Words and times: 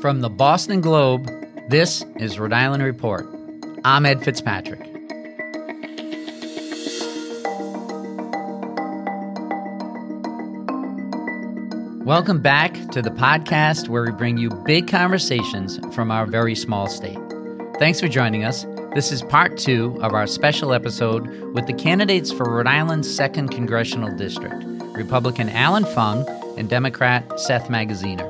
From 0.00 0.22
the 0.22 0.30
Boston 0.30 0.80
Globe, 0.80 1.30
this 1.68 2.02
is 2.16 2.38
Rhode 2.38 2.54
Island 2.54 2.82
Report. 2.82 3.26
I'm 3.84 4.06
Ed 4.06 4.24
Fitzpatrick. 4.24 4.80
Welcome 12.06 12.40
back 12.40 12.72
to 12.92 13.02
the 13.02 13.10
podcast 13.10 13.90
where 13.90 14.04
we 14.04 14.12
bring 14.12 14.38
you 14.38 14.48
big 14.64 14.88
conversations 14.88 15.78
from 15.94 16.10
our 16.10 16.24
very 16.24 16.54
small 16.54 16.88
state. 16.88 17.18
Thanks 17.78 18.00
for 18.00 18.08
joining 18.08 18.42
us. 18.42 18.64
This 18.94 19.12
is 19.12 19.20
part 19.20 19.58
two 19.58 19.98
of 20.00 20.14
our 20.14 20.26
special 20.26 20.72
episode 20.72 21.28
with 21.52 21.66
the 21.66 21.74
candidates 21.74 22.32
for 22.32 22.50
Rhode 22.50 22.66
Island's 22.66 23.06
2nd 23.06 23.50
Congressional 23.50 24.16
District 24.16 24.64
Republican 24.96 25.50
Alan 25.50 25.84
Fung 25.84 26.26
and 26.56 26.70
Democrat 26.70 27.38
Seth 27.38 27.68
Magaziner. 27.68 28.29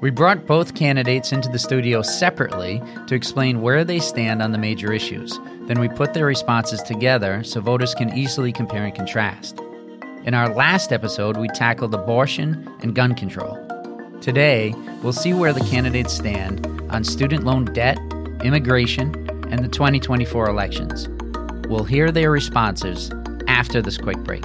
We 0.00 0.08
brought 0.08 0.46
both 0.46 0.74
candidates 0.74 1.30
into 1.30 1.50
the 1.50 1.58
studio 1.58 2.00
separately 2.00 2.82
to 3.06 3.14
explain 3.14 3.60
where 3.60 3.84
they 3.84 3.98
stand 3.98 4.40
on 4.40 4.50
the 4.50 4.56
major 4.56 4.94
issues. 4.94 5.38
Then 5.66 5.78
we 5.78 5.90
put 5.90 6.14
their 6.14 6.24
responses 6.24 6.82
together 6.82 7.44
so 7.44 7.60
voters 7.60 7.94
can 7.94 8.16
easily 8.16 8.50
compare 8.50 8.86
and 8.86 8.94
contrast. 8.94 9.60
In 10.24 10.32
our 10.32 10.54
last 10.54 10.90
episode, 10.90 11.36
we 11.36 11.48
tackled 11.48 11.94
abortion 11.94 12.66
and 12.80 12.94
gun 12.94 13.14
control. 13.14 13.58
Today, 14.22 14.74
we'll 15.02 15.12
see 15.12 15.34
where 15.34 15.52
the 15.52 15.64
candidates 15.68 16.14
stand 16.14 16.66
on 16.90 17.04
student 17.04 17.44
loan 17.44 17.66
debt, 17.66 17.98
immigration, 18.42 19.14
and 19.50 19.62
the 19.62 19.68
2024 19.68 20.48
elections. 20.48 21.08
We'll 21.68 21.84
hear 21.84 22.10
their 22.10 22.30
responses 22.30 23.10
after 23.48 23.82
this 23.82 23.98
quick 23.98 24.18
break. 24.18 24.44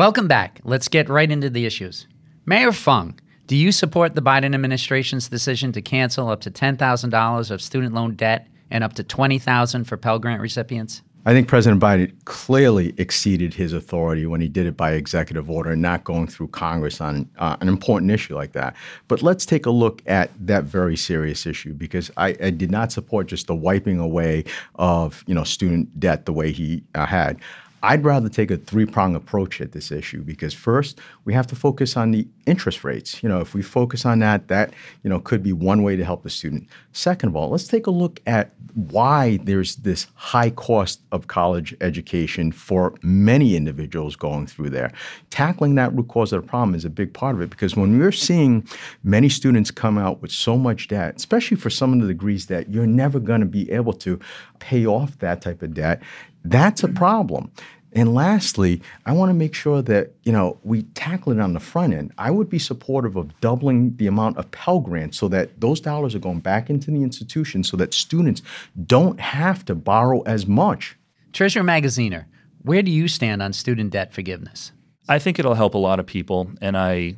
Welcome 0.00 0.28
back. 0.28 0.62
Let's 0.64 0.88
get 0.88 1.10
right 1.10 1.30
into 1.30 1.50
the 1.50 1.66
issues. 1.66 2.06
Mayor 2.46 2.72
Fung, 2.72 3.20
do 3.46 3.54
you 3.54 3.70
support 3.70 4.14
the 4.14 4.22
Biden 4.22 4.54
administration's 4.54 5.28
decision 5.28 5.72
to 5.72 5.82
cancel 5.82 6.30
up 6.30 6.40
to 6.40 6.50
$10,000 6.50 7.50
of 7.50 7.60
student 7.60 7.92
loan 7.92 8.14
debt 8.14 8.48
and 8.70 8.82
up 8.82 8.94
to 8.94 9.04
$20,000 9.04 9.86
for 9.86 9.98
Pell 9.98 10.18
Grant 10.18 10.40
recipients? 10.40 11.02
I 11.26 11.34
think 11.34 11.48
President 11.48 11.82
Biden 11.82 12.14
clearly 12.24 12.94
exceeded 12.96 13.52
his 13.52 13.74
authority 13.74 14.24
when 14.24 14.40
he 14.40 14.48
did 14.48 14.64
it 14.64 14.74
by 14.74 14.92
executive 14.92 15.50
order 15.50 15.72
and 15.72 15.82
not 15.82 16.04
going 16.04 16.28
through 16.28 16.48
Congress 16.48 17.02
on 17.02 17.28
uh, 17.36 17.58
an 17.60 17.68
important 17.68 18.10
issue 18.10 18.34
like 18.34 18.52
that. 18.52 18.74
But 19.06 19.20
let's 19.20 19.44
take 19.44 19.66
a 19.66 19.70
look 19.70 20.00
at 20.06 20.30
that 20.46 20.64
very 20.64 20.96
serious 20.96 21.44
issue 21.44 21.74
because 21.74 22.10
I, 22.16 22.34
I 22.42 22.48
did 22.48 22.70
not 22.70 22.90
support 22.90 23.26
just 23.26 23.48
the 23.48 23.54
wiping 23.54 23.98
away 23.98 24.44
of 24.76 25.22
you 25.26 25.34
know 25.34 25.44
student 25.44 26.00
debt 26.00 26.24
the 26.24 26.32
way 26.32 26.52
he 26.52 26.84
uh, 26.94 27.04
had. 27.04 27.38
I'd 27.82 28.04
rather 28.04 28.28
take 28.28 28.50
a 28.50 28.56
three 28.56 28.86
prong 28.86 29.14
approach 29.14 29.60
at 29.60 29.72
this 29.72 29.90
issue 29.90 30.22
because 30.22 30.52
first 30.52 30.98
we 31.24 31.32
have 31.32 31.46
to 31.48 31.56
focus 31.56 31.96
on 31.96 32.10
the 32.10 32.26
interest 32.46 32.84
rates. 32.84 33.22
You 33.22 33.28
know, 33.28 33.40
if 33.40 33.54
we 33.54 33.62
focus 33.62 34.04
on 34.04 34.18
that, 34.20 34.48
that 34.48 34.72
you 35.02 35.10
know 35.10 35.20
could 35.20 35.42
be 35.42 35.52
one 35.52 35.82
way 35.82 35.96
to 35.96 36.04
help 36.04 36.22
the 36.22 36.30
student. 36.30 36.68
Second 36.92 37.30
of 37.30 37.36
all, 37.36 37.50
let's 37.50 37.68
take 37.68 37.86
a 37.86 37.90
look 37.90 38.20
at 38.26 38.52
why 38.74 39.38
there's 39.44 39.76
this 39.76 40.06
high 40.14 40.50
cost 40.50 41.00
of 41.12 41.26
college 41.26 41.74
education 41.80 42.52
for 42.52 42.94
many 43.02 43.56
individuals 43.56 44.16
going 44.16 44.46
through 44.46 44.70
there. 44.70 44.92
Tackling 45.30 45.74
that 45.76 45.94
root 45.94 46.08
cause 46.08 46.32
of 46.32 46.42
the 46.42 46.48
problem 46.48 46.74
is 46.74 46.84
a 46.84 46.90
big 46.90 47.12
part 47.12 47.34
of 47.34 47.40
it 47.40 47.50
because 47.50 47.76
when 47.76 47.98
we're 47.98 48.12
seeing 48.12 48.66
many 49.02 49.28
students 49.28 49.70
come 49.70 49.98
out 49.98 50.22
with 50.22 50.30
so 50.30 50.56
much 50.56 50.88
debt, 50.88 51.16
especially 51.16 51.56
for 51.56 51.70
some 51.70 51.92
of 51.92 52.00
the 52.00 52.06
degrees 52.08 52.46
that 52.46 52.70
you're 52.70 52.86
never 52.86 53.18
going 53.18 53.40
to 53.40 53.46
be 53.46 53.70
able 53.70 53.92
to 53.92 54.20
pay 54.58 54.86
off 54.86 55.18
that 55.18 55.40
type 55.40 55.62
of 55.62 55.74
debt, 55.74 56.02
that's 56.44 56.82
a 56.82 56.88
problem. 56.88 57.50
And 57.92 58.14
lastly, 58.14 58.82
I 59.04 59.12
want 59.12 59.30
to 59.30 59.34
make 59.34 59.54
sure 59.54 59.82
that 59.82 60.12
you 60.22 60.32
know 60.32 60.58
we 60.62 60.82
tackle 60.94 61.32
it 61.32 61.40
on 61.40 61.54
the 61.54 61.60
front 61.60 61.92
end. 61.92 62.12
I 62.18 62.30
would 62.30 62.48
be 62.48 62.58
supportive 62.58 63.16
of 63.16 63.38
doubling 63.40 63.96
the 63.96 64.06
amount 64.06 64.36
of 64.36 64.50
Pell 64.52 64.80
Grants 64.80 65.18
so 65.18 65.28
that 65.28 65.60
those 65.60 65.80
dollars 65.80 66.14
are 66.14 66.20
going 66.20 66.40
back 66.40 66.70
into 66.70 66.90
the 66.90 67.02
institution 67.02 67.64
so 67.64 67.76
that 67.78 67.92
students 67.92 68.42
don't 68.86 69.18
have 69.20 69.64
to 69.64 69.74
borrow 69.74 70.22
as 70.22 70.46
much. 70.46 70.96
Treasurer 71.32 71.64
Magaziner, 71.64 72.26
where 72.62 72.82
do 72.82 72.90
you 72.90 73.08
stand 73.08 73.42
on 73.42 73.52
student 73.52 73.90
debt 73.90 74.12
forgiveness? 74.12 74.72
I 75.08 75.18
think 75.18 75.38
it'll 75.38 75.54
help 75.54 75.74
a 75.74 75.78
lot 75.78 75.98
of 75.98 76.06
people, 76.06 76.50
and 76.60 76.76
I 76.76 77.16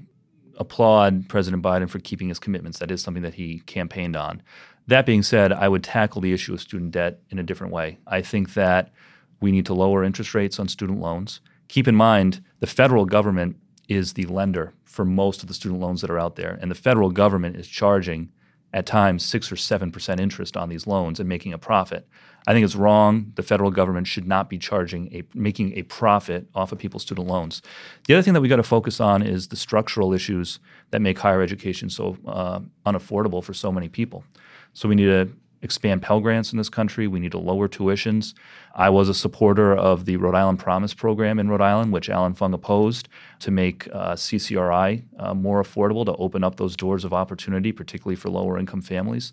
applaud 0.57 1.29
President 1.29 1.63
Biden 1.63 1.91
for 1.91 1.99
keeping 1.99 2.29
his 2.29 2.39
commitments. 2.39 2.79
That 2.79 2.91
is 2.91 3.03
something 3.03 3.23
that 3.23 3.35
he 3.35 3.61
campaigned 3.67 4.17
on. 4.17 4.43
That 4.87 5.07
being 5.07 5.23
said, 5.23 5.53
I 5.53 5.69
would 5.69 5.85
tackle 5.85 6.21
the 6.23 6.33
issue 6.33 6.55
of 6.55 6.61
student 6.61 6.93
debt 6.93 7.21
in 7.31 7.39
a 7.39 7.43
different 7.43 7.73
way. 7.73 7.99
I 8.07 8.23
think 8.23 8.55
that 8.55 8.93
we 9.43 9.53
need 9.53 9.67
to 9.67 9.75
lower 9.75 10.05
interest 10.05 10.35
rates 10.35 10.59
on 10.59 10.69
student 10.69 11.01
loans. 11.01 11.41
Keep 11.69 11.89
in 11.89 11.97
mind, 11.97 12.43
the 12.61 12.67
federal 12.67 13.05
government 13.05 13.57
is 13.89 14.13
the 14.13 14.27
lender 14.27 14.73
for 14.85 15.05
most 15.05 15.43
of 15.43 15.49
the 15.49 15.55
student 15.55 15.81
loans 15.81 16.01
that 16.01 16.11
are 16.11 16.19
out 16.19 16.37
there, 16.37 16.59
and 16.61 16.71
the 16.71 16.77
federal 16.77 17.11
government 17.11 17.57
is 17.57 17.67
charging 17.67 18.31
at 18.75 18.87
times 18.87 19.25
six 19.25 19.53
or 19.53 19.57
seven 19.57 19.93
percent 19.93 20.21
interest 20.21 20.57
on 20.57 20.69
these 20.69 20.87
loans 20.87 21.21
and 21.21 21.29
making 21.29 21.53
a 21.53 21.59
profit. 21.59 22.07
I 22.47 22.53
think 22.53 22.65
it's 22.65 22.75
wrong. 22.75 23.33
The 23.37 23.43
federal 23.43 23.71
government 23.71 24.07
should 24.07 24.27
not 24.27 24.49
be 24.49 24.59
charging 24.59 25.13
a 25.15 25.23
making 25.35 25.77
a 25.77 25.83
profit 25.83 26.49
off 26.55 26.73
of 26.73 26.79
people's 26.79 27.03
student 27.03 27.29
loans. 27.29 27.63
The 28.07 28.15
other 28.15 28.23
thing 28.23 28.35
that 28.35 28.41
we 28.41 28.49
got 28.49 28.57
to 28.57 28.63
focus 28.63 29.01
on 29.01 29.23
is 29.23 29.49
the 29.49 29.57
structural 29.57 30.13
issues 30.13 30.59
that 30.91 31.03
make 31.03 31.19
higher 31.19 31.43
education 31.43 31.91
so 31.91 32.17
uh, 32.27 32.61
unaffordable 32.87 33.45
for 33.45 33.55
so 33.55 33.71
many 33.71 33.89
people. 33.89 34.25
So 34.73 34.89
we 34.89 34.95
need 34.95 35.07
to 35.07 35.31
expand 35.63 36.03
Pell 36.03 36.21
Grants 36.21 36.53
in 36.53 36.59
this 36.59 36.69
country. 36.69 37.07
We 37.07 37.21
need 37.21 37.33
to 37.33 37.39
lower 37.39 37.69
tuitions. 37.69 38.35
I 38.75 38.91
was 38.91 39.09
a 39.09 39.15
supporter 39.15 39.75
of 39.75 40.05
the 40.05 40.17
Rhode 40.17 40.35
Island 40.35 40.59
Promise 40.59 40.95
program 40.95 41.39
in 41.39 41.49
Rhode 41.49 41.61
Island, 41.61 41.93
which 41.93 42.11
Alan 42.11 42.35
Fung 42.35 42.53
opposed, 42.53 43.09
to 43.41 43.51
make 43.51 43.89
uh, 43.93 44.15
CCRI 44.15 45.05
uh, 45.19 45.35
more 45.35 45.63
affordable, 45.63 46.05
to 46.05 46.15
open 46.17 46.43
up 46.45 46.57
those 46.57 46.77
doors 46.77 47.05
of 47.05 47.13
opportunity, 47.13 47.73
particularly 47.73 48.17
for 48.17 48.29
lower 48.29 48.59
income 48.59 48.83
families. 48.83 49.33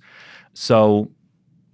So 0.53 1.09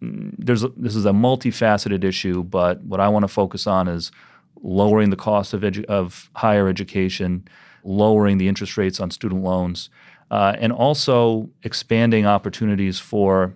mm, 0.01 0.33
there's 0.37 0.63
this 0.77 0.95
is 0.95 1.05
a 1.05 1.11
multifaceted 1.11 2.03
issue, 2.03 2.43
but 2.43 2.81
what 2.83 2.99
I 2.99 3.09
want 3.09 3.23
to 3.23 3.27
focus 3.27 3.67
on 3.67 3.87
is 3.87 4.11
lowering 4.61 5.09
the 5.09 5.17
cost 5.17 5.53
of, 5.53 5.61
edu- 5.61 5.85
of 5.85 6.29
higher 6.35 6.67
education, 6.67 7.47
lowering 7.83 8.37
the 8.37 8.47
interest 8.47 8.77
rates 8.77 8.99
on 8.99 9.11
student 9.11 9.43
loans, 9.43 9.89
uh, 10.31 10.55
and 10.59 10.71
also 10.71 11.49
expanding 11.63 12.25
opportunities 12.25 12.99
for 12.99 13.53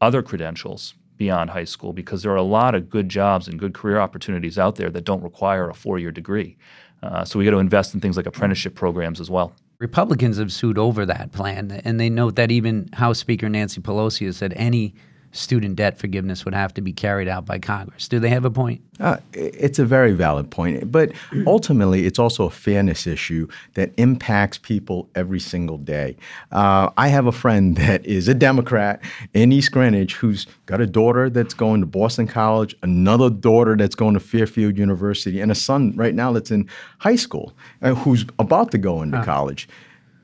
other 0.00 0.22
credentials 0.22 0.94
beyond 1.16 1.50
high 1.50 1.64
school 1.64 1.92
because 1.92 2.22
there 2.22 2.32
are 2.32 2.36
a 2.36 2.42
lot 2.42 2.74
of 2.74 2.88
good 2.88 3.08
jobs 3.08 3.46
and 3.46 3.58
good 3.58 3.74
career 3.74 4.00
opportunities 4.00 4.58
out 4.58 4.76
there 4.76 4.90
that 4.90 5.04
don't 5.04 5.22
require 5.22 5.68
a 5.68 5.74
four 5.74 5.98
year 5.98 6.10
degree. 6.10 6.56
Uh, 7.02 7.24
so 7.24 7.38
we 7.38 7.44
got 7.44 7.50
to 7.50 7.58
invest 7.58 7.94
in 7.94 8.00
things 8.00 8.16
like 8.16 8.26
apprenticeship 8.26 8.74
programs 8.74 9.20
as 9.20 9.30
well. 9.30 9.52
Republicans 9.78 10.36
have 10.36 10.52
sued 10.52 10.76
over 10.76 11.06
that 11.06 11.32
plan, 11.32 11.80
and 11.84 11.98
they 11.98 12.10
note 12.10 12.36
that 12.36 12.50
even 12.50 12.88
House 12.92 13.18
Speaker 13.18 13.48
Nancy 13.48 13.80
Pelosi 13.80 14.26
has 14.26 14.36
said 14.36 14.52
any 14.54 14.94
student 15.32 15.76
debt 15.76 15.98
forgiveness 15.98 16.44
would 16.44 16.54
have 16.54 16.74
to 16.74 16.80
be 16.80 16.92
carried 16.92 17.28
out 17.28 17.46
by 17.46 17.58
Congress. 17.58 18.08
Do 18.08 18.18
they 18.18 18.30
have 18.30 18.44
a 18.44 18.50
point? 18.50 18.82
Uh, 18.98 19.18
it's 19.32 19.78
a 19.78 19.84
very 19.84 20.12
valid 20.12 20.50
point. 20.50 20.90
But 20.90 21.12
ultimately, 21.46 22.04
it's 22.06 22.18
also 22.18 22.44
a 22.44 22.50
fairness 22.50 23.06
issue 23.06 23.46
that 23.74 23.92
impacts 23.96 24.58
people 24.58 25.08
every 25.14 25.38
single 25.38 25.78
day. 25.78 26.16
Uh, 26.50 26.90
I 26.96 27.08
have 27.08 27.26
a 27.26 27.32
friend 27.32 27.76
that 27.76 28.04
is 28.04 28.28
a 28.28 28.34
Democrat 28.34 29.00
in 29.32 29.52
East 29.52 29.72
Greenwich 29.72 30.14
who's 30.14 30.46
got 30.66 30.80
a 30.80 30.86
daughter 30.86 31.30
that's 31.30 31.54
going 31.54 31.80
to 31.80 31.86
Boston 31.86 32.26
College, 32.26 32.74
another 32.82 33.30
daughter 33.30 33.76
that's 33.76 33.94
going 33.94 34.14
to 34.14 34.20
Fairfield 34.20 34.76
University, 34.76 35.40
and 35.40 35.52
a 35.52 35.54
son 35.54 35.92
right 35.96 36.14
now 36.14 36.32
that's 36.32 36.50
in 36.50 36.68
high 36.98 37.16
school 37.16 37.52
uh, 37.82 37.94
who's 37.94 38.24
about 38.38 38.70
to 38.72 38.78
go 38.78 39.02
into 39.02 39.22
college. 39.24 39.68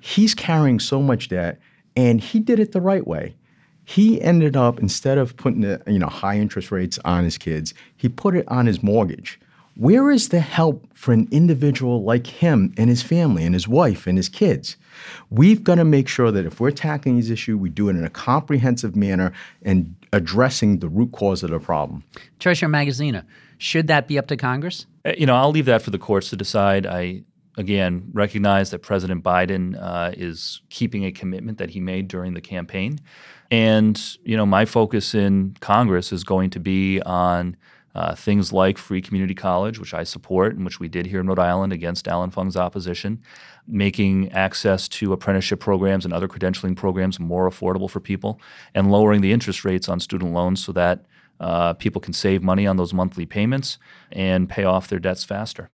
He's 0.01 0.35
carrying 0.35 0.79
so 0.79 1.01
much 1.01 1.29
debt, 1.29 1.59
and 1.97 2.21
he 2.21 2.39
did 2.39 2.61
it 2.61 2.73
the 2.73 2.81
right 2.81 3.07
way 3.07 3.35
he 3.89 4.21
ended 4.21 4.57
up 4.57 4.81
instead 4.81 5.17
of 5.17 5.37
putting 5.37 5.61
the 5.61 5.81
you 5.87 5.99
know 5.99 6.09
high 6.09 6.37
interest 6.37 6.71
rates 6.71 6.99
on 7.05 7.25
his 7.25 7.39
kids, 7.39 7.73
he 7.97 8.09
put 8.09 8.37
it 8.37 8.47
on 8.49 8.67
his 8.67 8.83
mortgage. 8.83 9.41
Where 9.77 10.11
is 10.11 10.31
the 10.31 10.41
help 10.41 10.87
for 10.95 11.13
an 11.13 11.29
individual 11.31 12.03
like 12.03 12.27
him 12.27 12.75
and 12.77 12.91
his 12.91 13.03
family 13.03 13.45
and 13.45 13.55
his 13.55 13.69
wife 13.69 14.07
and 14.07 14.19
his 14.19 14.29
kids? 14.29 14.77
We've 15.31 15.63
got 15.63 15.77
to 15.77 15.85
make 15.85 16.09
sure 16.09 16.33
that 16.33 16.47
if 16.47 16.59
we're 16.59 16.71
tackling 16.71 17.17
these 17.17 17.31
issues, 17.31 17.57
we 17.57 17.69
do 17.69 17.89
it 17.89 17.97
in 17.97 18.05
a 18.05 18.11
comprehensive 18.11 18.97
manner 18.97 19.33
and 19.63 19.95
addressing 20.13 20.79
the 20.79 20.89
root 20.89 21.13
cause 21.13 21.43
of 21.43 21.51
the 21.51 21.61
problem. 21.61 22.03
Treasurer 22.41 22.71
Magaziner, 22.71 23.23
should 23.59 23.87
that 23.87 24.09
be 24.09 24.19
up 24.19 24.27
to 24.29 24.37
Congress? 24.37 24.87
Uh, 25.05 25.13
you 25.17 25.27
know, 25.27 25.37
I'll 25.37 25.51
leave 25.51 25.67
that 25.67 25.83
for 25.83 25.91
the 25.91 25.99
courts 25.99 26.31
to 26.31 26.37
decide. 26.37 26.87
I 26.87 27.23
again 27.57 28.11
recognize 28.13 28.71
that 28.71 28.81
President 28.81 29.23
Biden 29.23 29.81
uh, 29.81 30.13
is 30.17 30.63
keeping 30.71 31.05
a 31.05 31.13
commitment 31.13 31.59
that 31.59 31.71
he 31.71 31.81
made 31.81 32.09
during 32.09 32.35
the 32.35 32.41
campaign. 32.41 32.99
And 33.51 34.01
you 34.25 34.37
know, 34.37 34.47
my 34.47 34.65
focus 34.65 35.15
in 35.15 35.57
Congress 35.61 36.13
is 36.13 36.25
going 36.25 36.51
to 36.51 36.61
be 36.61 37.01
on 37.03 37.57
uh, 37.97 38.15
things 38.15 38.53
like 38.53 38.77
free 38.77 39.01
community 39.01 39.35
college, 39.35 39.79
which 39.79 39.95
I 39.95 40.05
support 40.05 40.55
and 40.55 40.67
which 40.67 40.79
we 40.79 40.87
did 40.87 41.07
here 41.07 41.19
in 41.19 41.27
Rhode 41.27 41.39
Island 41.39 41.73
against 41.73 42.07
Alan 42.07 42.31
Fung's 42.31 42.57
opposition, 42.57 43.23
making 43.67 44.31
access 44.33 44.87
to 44.89 45.15
apprenticeship 45.15 45.61
programs 45.61 46.05
and 46.05 46.13
other 46.13 46.29
credentialing 46.29 46.77
programs 46.77 47.19
more 47.19 47.49
affordable 47.49 47.89
for 47.89 48.01
people, 48.01 48.39
and 48.75 48.93
lowering 48.93 49.23
the 49.23 49.33
interest 49.33 49.65
rates 49.65 49.89
on 49.89 49.99
student 49.99 50.35
loans 50.35 50.63
so 50.63 50.73
that 50.73 51.07
uh, 51.41 51.73
people 51.75 52.01
can 52.01 52.13
save 52.13 52.43
money 52.43 52.67
on 52.67 52.77
those 52.77 52.93
monthly 52.93 53.25
payments 53.25 53.79
and 54.13 54.49
pay 54.49 54.65
off 54.65 54.89
their 54.89 54.99
debts 54.99 55.25
faster. 55.25 55.71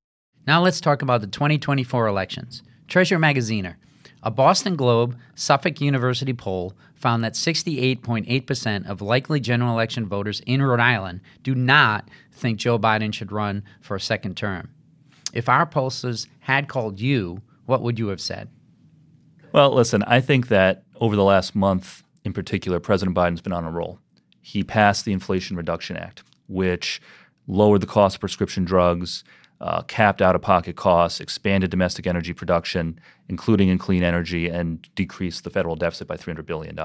Now 0.46 0.62
let's 0.62 0.80
talk 0.80 1.02
about 1.02 1.22
the 1.22 1.26
2024 1.26 2.06
elections. 2.06 2.62
Treasurer 2.86 3.18
Magaziner, 3.18 3.74
a 4.22 4.30
Boston 4.30 4.76
Globe 4.76 5.16
Suffolk 5.34 5.80
University 5.80 6.32
poll 6.32 6.74
found 7.02 7.24
that 7.24 7.34
68.8% 7.34 8.88
of 8.88 9.02
likely 9.02 9.40
general 9.40 9.72
election 9.72 10.06
voters 10.06 10.40
in 10.46 10.62
Rhode 10.62 10.80
Island 10.80 11.20
do 11.42 11.54
not 11.54 12.08
think 12.30 12.58
Joe 12.58 12.78
Biden 12.78 13.12
should 13.12 13.32
run 13.32 13.64
for 13.80 13.96
a 13.96 14.00
second 14.00 14.36
term. 14.36 14.70
If 15.34 15.48
our 15.48 15.66
pollsters 15.66 16.28
had 16.40 16.68
called 16.68 17.00
you, 17.00 17.42
what 17.66 17.82
would 17.82 17.98
you 17.98 18.08
have 18.08 18.20
said? 18.20 18.48
Well, 19.52 19.74
listen, 19.74 20.04
I 20.04 20.20
think 20.20 20.48
that 20.48 20.84
over 21.00 21.16
the 21.16 21.24
last 21.24 21.54
month 21.56 22.04
in 22.24 22.32
particular, 22.32 22.78
President 22.78 23.16
Biden's 23.16 23.40
been 23.40 23.52
on 23.52 23.64
a 23.64 23.70
roll. 23.70 23.98
He 24.40 24.62
passed 24.62 25.04
the 25.04 25.12
Inflation 25.12 25.56
Reduction 25.56 25.96
Act, 25.96 26.22
which 26.48 27.02
lowered 27.48 27.80
the 27.80 27.86
cost 27.86 28.16
of 28.16 28.20
prescription 28.20 28.64
drugs, 28.64 29.24
uh, 29.60 29.82
capped 29.82 30.22
out 30.22 30.36
of 30.36 30.42
pocket 30.42 30.76
costs, 30.76 31.20
expanded 31.20 31.70
domestic 31.70 32.06
energy 32.06 32.32
production, 32.32 32.98
including 33.32 33.70
in 33.70 33.78
clean 33.78 34.02
energy, 34.02 34.46
and 34.46 34.86
decreased 34.94 35.42
the 35.42 35.48
federal 35.48 35.74
deficit 35.74 36.06
by 36.06 36.18
$300 36.18 36.44
billion. 36.44 36.78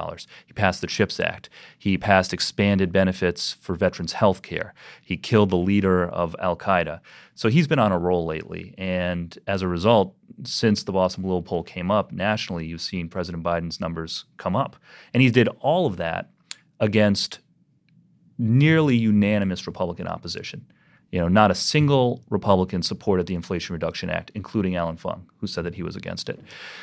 He 0.46 0.54
passed 0.54 0.80
the 0.80 0.88
CHIPS 0.88 1.20
Act. 1.20 1.50
He 1.78 1.98
passed 1.98 2.32
expanded 2.32 2.94
benefits 2.94 3.52
for 3.52 3.76
veterans' 3.76 4.14
health 4.14 4.44
care. 4.44 4.74
He 5.04 5.18
killed 5.18 5.50
the 5.50 5.58
leader 5.58 6.06
of 6.06 6.38
Al 6.40 6.56
Qaeda. 6.56 7.02
So 7.36 7.50
he's 7.50 7.68
been 7.68 7.80
on 7.80 7.92
a 7.92 8.00
roll 8.00 8.26
lately. 8.26 8.74
And 8.78 9.38
as 9.46 9.62
a 9.62 9.68
result, 9.68 10.16
since 10.46 10.84
the 10.84 10.94
Boston 10.94 11.24
Globe 11.24 11.46
poll 11.46 11.64
came 11.64 11.92
up 11.92 12.14
nationally, 12.14 12.66
you've 12.66 12.80
seen 12.80 13.10
President 13.10 13.44
Biden's 13.44 13.82
numbers 13.82 14.24
come 14.38 14.56
up. 14.56 14.78
And 15.14 15.22
he 15.22 15.30
did 15.30 15.50
all 15.60 15.86
of 15.86 15.98
that 15.98 16.30
against 16.80 17.40
nearly 18.38 18.96
unanimous 18.96 19.68
Republican 19.68 20.08
opposition. 20.08 20.66
You 21.12 21.22
know, 21.22 21.28
not 21.30 21.52
a 21.52 21.56
single 21.56 22.22
Republican 22.30 22.84
supported 22.84 23.28
the 23.28 23.36
Inflation 23.36 23.74
Reduction 23.74 24.10
Act, 24.10 24.32
including 24.36 24.76
Alan 24.76 24.98
Fung, 24.98 25.30
who 25.38 25.48
said 25.48 25.64
that 25.64 25.76
he 25.76 25.84
was 25.84 25.96
against 25.96 26.28
it. 26.28 26.40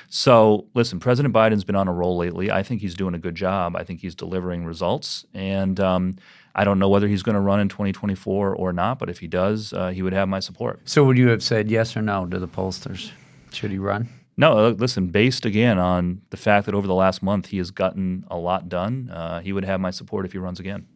So, 0.08 0.66
listen, 0.74 0.98
President 0.98 1.34
Biden's 1.34 1.64
been 1.64 1.76
on 1.76 1.88
a 1.88 1.92
roll 1.92 2.16
lately. 2.16 2.50
I 2.50 2.62
think 2.62 2.80
he's 2.80 2.94
doing 2.94 3.14
a 3.14 3.18
good 3.18 3.34
job. 3.34 3.76
I 3.76 3.84
think 3.84 4.00
he's 4.00 4.14
delivering 4.14 4.64
results, 4.64 5.26
and 5.34 5.78
um, 5.78 6.16
I 6.54 6.64
don't 6.64 6.78
know 6.78 6.88
whether 6.88 7.06
he's 7.06 7.22
going 7.22 7.34
to 7.34 7.40
run 7.40 7.60
in 7.60 7.68
2024 7.68 8.54
or 8.54 8.72
not. 8.72 8.98
But 8.98 9.10
if 9.10 9.18
he 9.18 9.26
does, 9.26 9.72
uh, 9.74 9.88
he 9.90 10.00
would 10.00 10.14
have 10.14 10.28
my 10.28 10.40
support. 10.40 10.80
So, 10.84 11.04
would 11.04 11.18
you 11.18 11.28
have 11.28 11.42
said 11.42 11.70
yes 11.70 11.94
or 11.94 12.00
no 12.00 12.24
to 12.26 12.38
the 12.38 12.48
pollsters? 12.48 13.10
Should 13.52 13.72
he 13.72 13.78
run? 13.78 14.08
No, 14.36 14.70
listen, 14.70 15.08
based 15.08 15.46
again 15.46 15.78
on 15.78 16.22
the 16.30 16.36
fact 16.36 16.66
that 16.66 16.74
over 16.74 16.86
the 16.86 16.94
last 16.94 17.22
month 17.22 17.46
he 17.46 17.58
has 17.58 17.70
gotten 17.70 18.24
a 18.28 18.36
lot 18.36 18.68
done, 18.68 19.10
uh, 19.10 19.40
he 19.40 19.52
would 19.52 19.64
have 19.64 19.80
my 19.80 19.90
support 19.90 20.24
if 20.24 20.32
he 20.32 20.38
runs 20.38 20.58
again. 20.58 20.86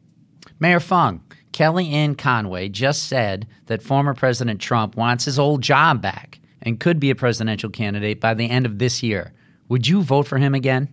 Mayor 0.60 0.80
Fung, 0.80 1.22
Kellyanne 1.52 2.18
Conway 2.18 2.68
just 2.68 3.04
said 3.04 3.46
that 3.66 3.82
former 3.82 4.14
President 4.14 4.60
Trump 4.60 4.96
wants 4.96 5.24
his 5.24 5.38
old 5.38 5.62
job 5.62 6.02
back 6.02 6.40
and 6.62 6.80
could 6.80 6.98
be 6.98 7.10
a 7.10 7.14
presidential 7.14 7.70
candidate 7.70 8.20
by 8.20 8.34
the 8.34 8.50
end 8.50 8.66
of 8.66 8.78
this 8.78 9.02
year. 9.02 9.32
Would 9.68 9.86
you 9.86 10.02
vote 10.02 10.26
for 10.26 10.38
him 10.38 10.54
again? 10.54 10.92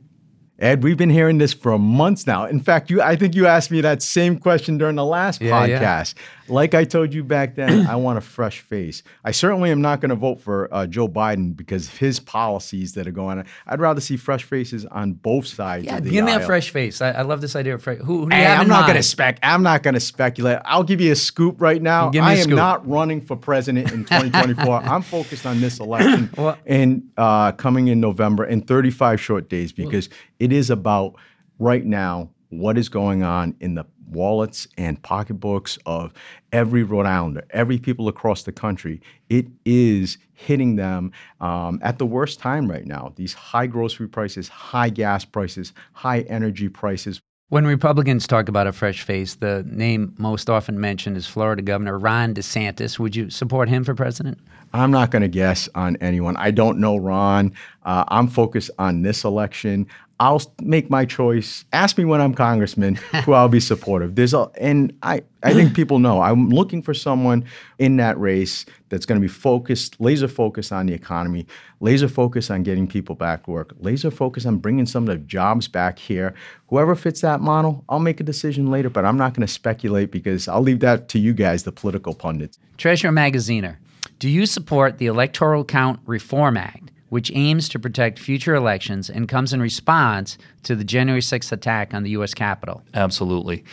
Ed, 0.57 0.83
we've 0.83 0.97
been 0.97 1.09
hearing 1.09 1.37
this 1.37 1.51
for 1.53 1.77
months 1.77 2.25
now. 2.25 2.45
In 2.45 2.61
fact, 2.61 2.89
you 2.89 3.01
I 3.01 3.15
think 3.17 3.35
you 3.35 3.45
asked 3.45 3.71
me 3.71 3.81
that 3.81 4.01
same 4.01 4.37
question 4.37 4.77
during 4.77 4.95
the 4.95 5.03
last 5.03 5.41
yeah, 5.41 5.51
podcast. 5.51 6.15
Yeah. 6.15 6.44
Like 6.47 6.73
I 6.73 6.83
told 6.83 7.13
you 7.13 7.23
back 7.23 7.55
then, 7.55 7.87
I 7.87 7.95
want 8.05 8.17
a 8.17 8.21
fresh 8.21 8.59
face. 8.59 9.03
I 9.23 9.31
certainly 9.31 9.71
am 9.71 9.81
not 9.81 10.01
going 10.01 10.09
to 10.09 10.15
vote 10.15 10.41
for 10.41 10.73
uh, 10.73 10.85
Joe 10.87 11.07
Biden 11.07 11.55
because 11.55 11.87
of 11.87 11.97
his 11.97 12.19
policies 12.19 12.93
that 12.93 13.07
are 13.07 13.11
going 13.11 13.39
on. 13.39 13.45
I'd 13.67 13.79
rather 13.79 14.01
see 14.01 14.17
fresh 14.17 14.43
faces 14.43 14.85
on 14.85 15.13
both 15.13 15.47
sides. 15.47 15.85
Yeah, 15.85 15.99
give 15.99 16.25
me 16.25 16.31
aisle. 16.31 16.41
a 16.41 16.45
fresh 16.45 16.69
face. 16.69 17.01
I, 17.01 17.11
I, 17.11 17.21
love 17.23 17.41
this 17.41 17.55
idea 17.55 17.75
of 17.75 17.83
fresh. 17.83 17.97
Who, 17.99 18.25
who 18.25 18.29
hey, 18.29 18.45
I'm 18.45 18.67
not 18.67 18.85
going 18.85 18.97
to 18.97 19.03
spec. 19.03 19.39
I'm 19.41 19.63
not 19.63 19.83
going 19.83 19.95
to 19.95 19.99
speculate. 19.99 20.59
I'll 20.65 20.83
give 20.83 21.01
you 21.01 21.11
a 21.11 21.15
scoop 21.15 21.61
right 21.61 21.81
now. 21.81 22.11
I 22.13 22.33
am 22.33 22.43
scoop. 22.43 22.55
not 22.55 22.87
running 22.87 23.21
for 23.21 23.35
president 23.35 23.91
in 23.91 24.05
2024. 24.05 24.81
I'm 24.83 25.01
focused 25.01 25.45
on 25.45 25.61
this 25.61 25.79
election 25.79 26.29
well, 26.37 26.57
and 26.65 27.09
uh, 27.17 27.51
coming 27.53 27.87
in 27.87 27.99
November 27.99 28.45
in 28.45 28.61
35 28.61 29.19
short 29.19 29.49
days 29.49 29.71
because 29.71 30.09
well, 30.09 30.17
it 30.39 30.51
is 30.51 30.69
about 30.69 31.15
right 31.59 31.85
now 31.85 32.29
what 32.49 32.77
is 32.77 32.89
going 32.89 33.23
on 33.23 33.55
in 33.59 33.75
the 33.75 33.85
wallets 34.09 34.67
and 34.77 35.01
pocketbooks 35.01 35.77
of 35.85 36.13
every 36.51 36.83
Rhode 36.83 37.05
Islander, 37.05 37.45
every 37.49 37.77
people 37.77 38.07
across 38.07 38.43
the 38.43 38.51
country. 38.51 39.01
It 39.29 39.47
is 39.65 40.17
hitting 40.33 40.75
them 40.75 41.11
um, 41.41 41.79
at 41.81 41.97
the 41.97 42.05
worst 42.05 42.39
time 42.39 42.69
right 42.69 42.85
now. 42.85 43.13
These 43.15 43.33
high 43.33 43.67
grocery 43.67 44.07
prices, 44.07 44.47
high 44.47 44.89
gas 44.89 45.25
prices, 45.25 45.73
high 45.93 46.21
energy 46.21 46.69
prices. 46.69 47.21
When 47.49 47.67
Republicans 47.67 48.25
talk 48.25 48.49
about 48.49 48.65
a 48.65 48.73
fresh 48.73 49.03
face, 49.03 49.35
the 49.35 49.63
name 49.67 50.15
most 50.17 50.49
often 50.49 50.79
mentioned 50.79 51.15
is 51.15 51.27
Florida 51.27 51.61
Governor 51.61 51.99
Ron 51.99 52.33
DeSantis. 52.33 52.97
Would 52.97 53.15
you 53.15 53.29
support 53.29 53.69
him 53.69 53.83
for 53.83 53.93
president? 53.93 54.39
I'm 54.73 54.89
not 54.89 55.11
going 55.11 55.21
to 55.21 55.27
guess 55.27 55.69
on 55.75 55.95
anyone. 55.97 56.35
I 56.37 56.49
don't 56.49 56.79
know 56.79 56.97
Ron. 56.97 57.53
Uh, 57.83 58.03
I'm 58.07 58.27
focused 58.27 58.71
on 58.79 59.03
this 59.03 59.23
election. 59.23 59.85
I'll 60.19 60.41
make 60.61 60.89
my 60.89 61.03
choice. 61.03 61.65
Ask 61.73 61.97
me 61.97 62.05
when 62.05 62.21
I'm 62.21 62.33
congressman 62.33 62.95
who 63.25 63.33
I'll 63.33 63.49
be 63.49 63.59
supportive. 63.59 64.15
There's 64.15 64.33
a, 64.33 64.49
and 64.59 64.97
I, 65.03 65.23
I 65.43 65.53
think 65.53 65.75
people 65.75 65.99
know 65.99 66.21
I'm 66.21 66.49
looking 66.49 66.81
for 66.81 66.93
someone 66.93 67.43
in 67.79 67.97
that 67.97 68.17
race 68.17 68.65
that's 68.87 69.05
going 69.05 69.19
to 69.19 69.21
be 69.21 69.31
focused, 69.31 69.99
laser 69.99 70.29
focused 70.29 70.71
on 70.71 70.85
the 70.85 70.93
economy, 70.93 71.45
laser 71.81 72.07
focused 72.07 72.49
on 72.49 72.63
getting 72.63 72.87
people 72.87 73.13
back 73.13 73.43
to 73.43 73.51
work, 73.51 73.73
laser 73.79 74.09
focused 74.09 74.45
on 74.45 74.57
bringing 74.57 74.85
some 74.85 75.03
of 75.03 75.07
the 75.07 75.17
jobs 75.25 75.67
back 75.67 75.99
here. 75.99 76.33
Whoever 76.69 76.95
fits 76.95 77.19
that 77.21 77.41
model, 77.41 77.83
I'll 77.89 77.99
make 77.99 78.21
a 78.21 78.23
decision 78.23 78.71
later, 78.71 78.89
but 78.89 79.03
I'm 79.03 79.17
not 79.17 79.33
going 79.33 79.45
to 79.45 79.51
speculate 79.51 80.11
because 80.11 80.47
I'll 80.47 80.61
leave 80.61 80.79
that 80.79 81.09
to 81.09 81.19
you 81.19 81.33
guys, 81.33 81.63
the 81.63 81.73
political 81.73 82.13
pundits. 82.13 82.57
Treasurer 82.77 83.11
Magaziner, 83.11 83.77
do 84.19 84.29
you 84.29 84.45
support 84.45 84.97
the 84.97 85.07
Electoral 85.07 85.65
Count 85.65 85.99
Reform 86.05 86.55
Act? 86.55 86.84
Which 87.15 87.31
aims 87.33 87.69
to 87.69 87.79
protect 87.79 88.19
future 88.19 88.55
elections 88.55 89.09
and 89.09 89.29
comes 89.29 89.53
in 89.53 89.61
response 89.61 90.37
to 90.63 90.75
the 90.75 90.83
January 90.83 91.21
6th 91.21 91.49
attack 91.49 91.93
on 91.93 92.03
the 92.03 92.09
U.S. 92.09 92.33
Capitol. 92.33 92.83
Absolutely. 92.93 93.63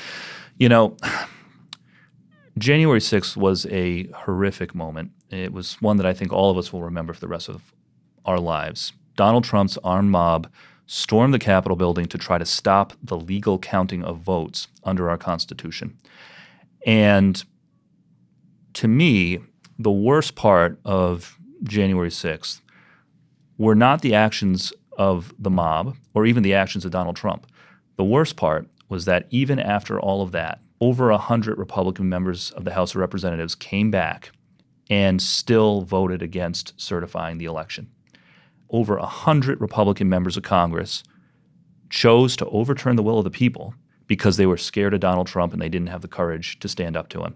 You 0.59 0.69
know, 0.69 0.97
January 2.57 3.01
6th 3.01 3.37
was 3.37 3.67
a 3.67 4.05
horrific 4.13 4.77
moment. 4.77 5.11
It 5.31 5.53
was 5.53 5.75
one 5.83 5.97
that 5.97 6.07
I 6.07 6.13
think 6.13 6.33
all 6.33 6.53
of 6.53 6.57
us 6.57 6.73
will 6.73 6.85
remember 6.85 7.13
for 7.13 7.19
the 7.19 7.27
rest 7.27 7.49
of 7.49 7.73
our 8.25 8.39
lives. 8.39 8.93
Donald 9.17 9.43
Trump's 9.43 9.77
armed 9.83 10.11
mob 10.11 10.49
stormed 10.87 11.35
the 11.35 11.41
Capitol 11.41 11.75
building 11.75 12.07
to 12.07 12.19
try 12.19 12.39
to 12.39 12.47
stop 12.47 12.93
the 13.03 13.19
legal 13.19 13.59
counting 13.59 14.05
of 14.05 14.19
votes 14.19 14.69
under 14.85 15.11
our 15.11 15.19
Constitution. 15.19 15.99
And 16.87 17.43
to 18.75 18.87
me, 18.87 19.41
the 19.81 19.91
worst 19.91 20.37
part 20.37 20.79
of 20.85 21.41
January 21.65 22.11
6th 22.11 22.61
were 23.59 23.75
not 23.75 24.03
the 24.03 24.15
actions 24.15 24.73
of 24.97 25.33
the 25.39 25.51
mob 25.51 25.97
or 26.15 26.27
even 26.27 26.43
the 26.43 26.55
actions 26.55 26.85
of 26.85 26.91
Donald 26.91 27.17
Trump. 27.17 27.47
The 27.97 28.05
worst 28.05 28.37
part 28.37 28.69
was 28.89 29.05
that 29.05 29.27
even 29.31 29.59
after 29.59 29.99
all 30.01 30.23
of 30.23 30.33
that, 30.33 30.61
over 30.81 31.11
100 31.11 31.59
Republican 31.59 32.09
members 32.09 32.51
of 32.51 32.65
the 32.65 32.75
House 32.75 32.91
of 32.91 32.97
Representatives 32.97 33.55
came 33.55 33.91
back 33.91 34.33
and 34.91 35.23
still 35.23 35.83
voted 35.83 36.23
against 36.23 36.79
certifying 36.81 37.39
the 37.39 37.45
election. 37.45 37.91
Over 38.69 38.99
100 38.99 39.61
Republican 39.61 40.09
members 40.09 40.37
of 40.37 40.43
Congress 40.43 41.05
chose 41.89 42.37
to 42.37 42.47
overturn 42.47 42.97
the 42.97 43.03
will 43.03 43.19
of 43.19 43.25
the 43.25 43.31
people 43.31 43.75
because 44.07 44.37
they 44.37 44.47
were 44.47 44.57
scared 44.57 44.93
of 44.93 45.01
Donald 45.01 45.27
Trump 45.27 45.53
and 45.53 45.63
they 45.63 45.69
didn't 45.69 45.89
have 45.89 46.03
the 46.03 46.09
courage 46.09 46.59
to 46.59 46.69
stand 46.69 46.97
up 46.97 47.09
to 47.11 47.23
him. 47.23 47.35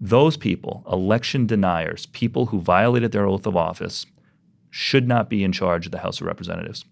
Those 0.00 0.36
people, 0.36 0.84
election 0.90 1.46
deniers, 1.46 2.06
people 2.06 2.46
who 2.46 2.60
violated 2.60 3.12
their 3.12 3.26
oath 3.26 3.46
of 3.46 3.56
office, 3.56 4.04
should 4.78 5.08
not 5.08 5.28
be 5.28 5.42
in 5.42 5.50
charge 5.50 5.86
of 5.86 5.92
the 5.92 5.98
House 5.98 6.20
of 6.20 6.26
Representatives. 6.28 6.84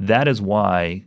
That 0.00 0.26
is 0.26 0.40
why 0.40 1.04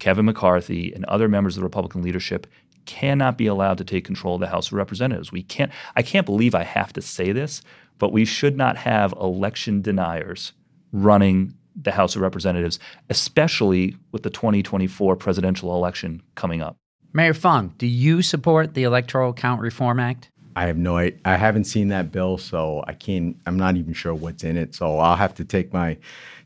Kevin 0.00 0.24
McCarthy 0.24 0.92
and 0.92 1.04
other 1.04 1.28
members 1.28 1.56
of 1.56 1.60
the 1.60 1.66
Republican 1.66 2.02
leadership 2.02 2.48
cannot 2.84 3.38
be 3.38 3.46
allowed 3.46 3.78
to 3.78 3.84
take 3.84 4.04
control 4.04 4.34
of 4.34 4.40
the 4.40 4.48
House 4.48 4.66
of 4.66 4.72
Representatives. 4.72 5.30
We 5.30 5.44
can't 5.44 5.70
I 5.94 6.02
can't 6.02 6.26
believe 6.26 6.52
I 6.52 6.64
have 6.64 6.92
to 6.94 7.00
say 7.00 7.30
this, 7.30 7.62
but 7.96 8.10
we 8.10 8.24
should 8.24 8.56
not 8.56 8.76
have 8.76 9.12
election 9.12 9.80
deniers 9.80 10.52
running 10.90 11.54
the 11.80 11.92
House 11.92 12.16
of 12.16 12.22
Representatives, 12.22 12.80
especially 13.08 13.96
with 14.10 14.24
the 14.24 14.30
2024 14.30 15.14
presidential 15.14 15.72
election 15.76 16.22
coming 16.34 16.60
up. 16.60 16.76
Mayor 17.12 17.34
Fung, 17.34 17.72
do 17.78 17.86
you 17.86 18.20
support 18.20 18.74
the 18.74 18.82
Electoral 18.82 19.32
Count 19.32 19.60
Reform 19.60 20.00
Act? 20.00 20.28
I 20.56 20.66
have 20.66 20.76
no 20.76 20.96
I 20.96 21.12
haven't 21.24 21.64
seen 21.64 21.88
that 21.88 22.12
bill, 22.12 22.38
so 22.38 22.84
I 22.86 22.94
can't 22.94 23.36
I'm 23.46 23.56
not 23.56 23.76
even 23.76 23.92
sure 23.92 24.14
what's 24.14 24.44
in 24.44 24.56
it. 24.56 24.74
So 24.74 24.98
I'll 24.98 25.16
have 25.16 25.34
to 25.34 25.44
take 25.44 25.72
my 25.72 25.96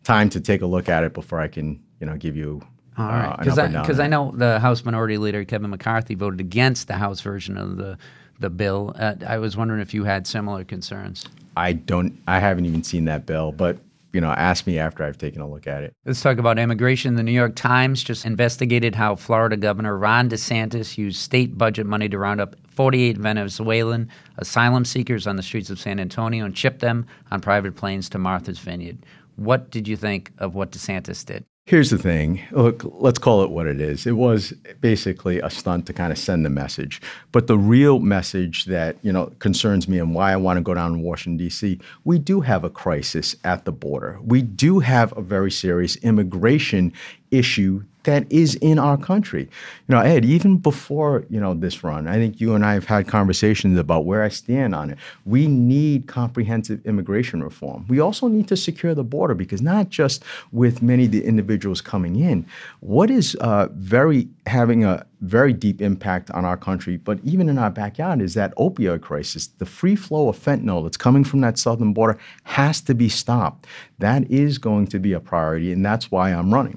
time 0.04 0.28
to 0.30 0.40
take 0.40 0.62
a 0.62 0.66
look 0.66 0.88
at 0.88 1.04
it 1.04 1.14
before 1.14 1.40
I 1.40 1.49
can, 1.49 1.82
you 2.00 2.06
know, 2.06 2.16
give 2.16 2.37
you 2.37 2.62
all 2.99 3.06
right, 3.06 3.38
because 3.38 3.59
uh, 3.59 4.02
I, 4.02 4.04
I 4.04 4.09
know 4.09 4.32
the 4.35 4.61
House 4.61 4.85
Minority 4.85 5.16
Leader 5.16 5.44
Kevin 5.44 5.71
McCarthy 5.71 6.14
voted 6.14 6.40
against 6.40 6.88
the 6.88 6.94
House 6.94 7.21
version 7.21 7.56
of 7.56 7.76
the 7.76 7.97
the 8.38 8.50
bill. 8.50 8.94
Uh, 8.99 9.14
I 9.26 9.38
was 9.38 9.56
wondering 9.56 9.80
if 9.80 9.94
you 9.94 10.04
had 10.04 10.26
similar 10.26 10.64
concerns. 10.64 11.26
I 11.56 11.73
don't. 11.73 12.21
I 12.26 12.38
haven't 12.38 12.66
even 12.66 12.82
seen 12.82 13.06
that 13.06 13.25
bill, 13.25 13.52
but 13.52 13.78
you 14.12 14.21
know, 14.21 14.30
ask 14.30 14.66
me 14.66 14.78
after 14.78 15.04
I've 15.04 15.16
taken 15.16 15.40
a 15.40 15.49
look 15.49 15.66
at 15.66 15.82
it. 15.82 15.94
Let's 16.04 16.21
talk 16.21 16.38
about 16.38 16.59
immigration. 16.59 17.14
The 17.14 17.23
New 17.23 17.32
York 17.32 17.56
Times 17.56 18.02
just 18.02 18.26
investigated 18.26 18.94
how 18.94 19.16
Florida 19.16 19.56
Governor 19.56 19.97
Ron 19.97 20.28
DeSantis 20.28 20.99
used 20.99 21.18
state 21.18 21.56
budget 21.56 21.87
money 21.87 22.09
to 22.11 22.18
round 22.18 22.40
up 22.40 22.56
48 22.74 23.18
Venezuelan 23.18 24.08
asylum 24.38 24.84
seekers 24.84 25.26
on 25.26 25.36
the 25.36 25.42
streets 25.42 25.70
of 25.70 25.78
San 25.78 26.00
Antonio 26.00 26.44
and 26.44 26.56
shipped 26.56 26.80
them 26.80 27.06
on 27.30 27.40
private 27.40 27.76
planes 27.76 28.08
to 28.10 28.18
Martha's 28.18 28.58
Vineyard. 28.58 28.98
What 29.36 29.70
did 29.70 29.88
you 29.88 29.96
think 29.96 30.32
of 30.38 30.54
what 30.54 30.72
DeSantis 30.72 31.24
did? 31.24 31.44
Here's 31.66 31.90
the 31.90 31.98
thing. 31.98 32.42
Look, 32.50 32.82
let's 32.84 33.20
call 33.20 33.44
it 33.44 33.50
what 33.50 33.68
it 33.68 33.80
is. 33.80 34.04
It 34.04 34.16
was 34.16 34.52
basically 34.80 35.38
a 35.38 35.48
stunt 35.48 35.86
to 35.86 35.92
kind 35.92 36.10
of 36.10 36.18
send 36.18 36.44
the 36.44 36.50
message. 36.50 37.00
But 37.30 37.46
the 37.46 37.56
real 37.56 38.00
message 38.00 38.64
that, 38.64 38.96
you 39.02 39.12
know, 39.12 39.26
concerns 39.38 39.86
me 39.86 40.00
and 40.00 40.12
why 40.12 40.32
I 40.32 40.36
want 40.36 40.56
to 40.56 40.60
go 40.62 40.74
down 40.74 40.92
to 40.92 40.98
Washington 40.98 41.36
D.C., 41.36 41.78
we 42.02 42.18
do 42.18 42.40
have 42.40 42.64
a 42.64 42.70
crisis 42.70 43.36
at 43.44 43.64
the 43.64 43.70
border. 43.70 44.18
We 44.24 44.42
do 44.42 44.80
have 44.80 45.16
a 45.16 45.22
very 45.22 45.52
serious 45.52 45.94
immigration 45.96 46.92
issue 47.32 47.82
that 48.04 48.30
is 48.30 48.56
in 48.56 48.78
our 48.78 48.96
country. 48.96 49.42
You 49.88 49.94
know, 49.94 50.00
Ed, 50.00 50.24
even 50.24 50.56
before, 50.56 51.24
you 51.30 51.40
know, 51.40 51.54
this 51.54 51.84
run, 51.84 52.08
I 52.08 52.14
think 52.14 52.40
you 52.40 52.54
and 52.54 52.64
I 52.64 52.74
have 52.74 52.84
had 52.84 53.06
conversations 53.06 53.78
about 53.78 54.04
where 54.04 54.22
I 54.22 54.28
stand 54.28 54.74
on 54.74 54.90
it. 54.90 54.98
We 55.24 55.46
need 55.46 56.08
comprehensive 56.08 56.84
immigration 56.84 57.42
reform. 57.42 57.86
We 57.88 58.00
also 58.00 58.28
need 58.28 58.48
to 58.48 58.56
secure 58.56 58.94
the 58.94 59.04
border 59.04 59.34
because 59.34 59.62
not 59.62 59.88
just 59.88 60.24
with 60.50 60.82
many 60.82 61.04
of 61.04 61.12
the 61.12 61.24
individuals 61.24 61.80
coming 61.80 62.16
in, 62.16 62.46
what 62.80 63.10
is 63.10 63.36
uh, 63.36 63.68
very 63.72 64.28
having 64.46 64.84
a 64.84 65.06
very 65.20 65.52
deep 65.52 65.80
impact 65.80 66.32
on 66.32 66.44
our 66.44 66.56
country, 66.56 66.96
but 66.96 67.20
even 67.22 67.48
in 67.48 67.56
our 67.56 67.70
backyard, 67.70 68.20
is 68.20 68.34
that 68.34 68.52
opioid 68.56 69.00
crisis. 69.02 69.46
The 69.46 69.66
free 69.66 69.94
flow 69.94 70.28
of 70.28 70.36
fentanyl 70.36 70.82
that's 70.82 70.96
coming 70.96 71.22
from 71.22 71.42
that 71.42 71.58
southern 71.58 71.92
border 71.92 72.18
has 72.42 72.80
to 72.82 72.94
be 72.94 73.08
stopped. 73.08 73.68
That 74.00 74.28
is 74.28 74.58
going 74.58 74.88
to 74.88 74.98
be 74.98 75.12
a 75.12 75.20
priority, 75.20 75.70
and 75.70 75.86
that's 75.86 76.10
why 76.10 76.30
I'm 76.30 76.52
running. 76.52 76.74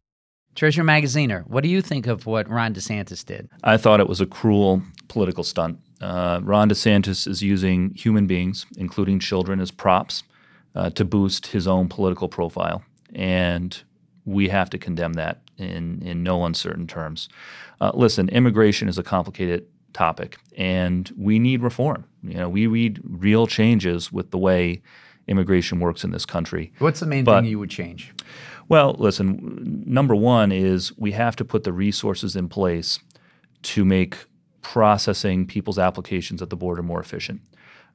Treasurer 0.56 0.86
Magaziner, 0.86 1.46
what 1.48 1.64
do 1.64 1.70
you 1.70 1.82
think 1.82 2.08
of 2.08 2.26
what 2.26 2.50
Ron 2.50 2.74
DeSantis 2.74 3.26
did? 3.26 3.50
I 3.64 3.76
thought 3.76 4.00
it 4.00 4.08
was 4.08 4.22
a 4.22 4.26
cruel 4.26 4.82
political 5.10 5.44
stunt. 5.44 5.80
Uh, 6.00 6.40
Ron 6.44 6.70
DeSantis 6.70 7.28
is 7.28 7.42
using 7.44 7.94
human 7.94 8.26
beings, 8.26 8.66
including 8.78 9.20
children, 9.20 9.60
as 9.60 9.70
props 9.70 10.24
uh, 10.74 10.90
to 10.92 11.04
boost 11.04 11.48
his 11.48 11.68
own 11.68 11.90
political 11.90 12.30
profile. 12.30 12.84
And 13.14 13.82
we 14.24 14.48
have 14.48 14.70
to 14.70 14.78
condemn 14.78 15.14
that 15.14 15.42
in, 15.58 16.02
in 16.02 16.24
no 16.24 16.46
uncertain 16.46 16.88
terms. 16.88 17.28
Uh, 17.82 17.92
listen, 17.94 18.30
immigration 18.30 18.88
is 18.88 18.98
a 18.98 19.04
complicated 19.04 19.68
topic, 19.92 20.38
and 20.58 21.12
we 21.18 21.38
need 21.38 21.62
reform. 21.62 22.06
You 22.24 22.36
know, 22.36 22.50
we 22.50 22.68
need 22.68 23.02
real 23.04 23.46
changes 23.46 24.12
with 24.12 24.32
the 24.32 24.38
way 24.38 24.82
immigration 25.28 25.80
works 25.80 26.04
in 26.04 26.12
this 26.12 26.26
country. 26.26 26.72
What's 26.80 27.00
the 27.00 27.06
main 27.06 27.24
but, 27.24 27.42
thing 27.42 27.50
you 27.50 27.60
would 27.60 27.70
change? 27.70 28.14
Well, 28.68 28.96
listen, 28.98 29.84
number 29.86 30.16
one 30.16 30.52
is 30.52 30.98
we 30.98 31.12
have 31.12 31.36
to 31.38 31.46
put 31.46 31.64
the 31.64 31.74
resources 31.74 32.36
in 32.36 32.50
place 32.50 33.00
to 33.64 33.86
make 33.86 34.18
processing 34.62 35.46
people's 35.46 35.78
applications 35.78 36.42
at 36.42 36.50
the 36.50 36.56
border 36.56 36.82
more 36.82 37.00
efficient. 37.00 37.42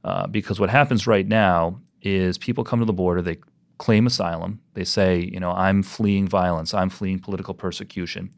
Uh, 0.03 0.27
because 0.27 0.59
what 0.59 0.69
happens 0.69 1.05
right 1.05 1.27
now 1.27 1.79
is 2.01 2.37
people 2.37 2.63
come 2.63 2.79
to 2.79 2.85
the 2.85 2.93
border, 2.93 3.21
they 3.21 3.37
claim 3.77 4.07
asylum, 4.07 4.61
they 4.73 4.83
say, 4.83 5.19
you 5.19 5.39
know, 5.39 5.51
I'm 5.51 5.83
fleeing 5.83 6.27
violence, 6.27 6.73
I'm 6.73 6.89
fleeing 6.89 7.19
political 7.19 7.53
persecution. 7.53 8.31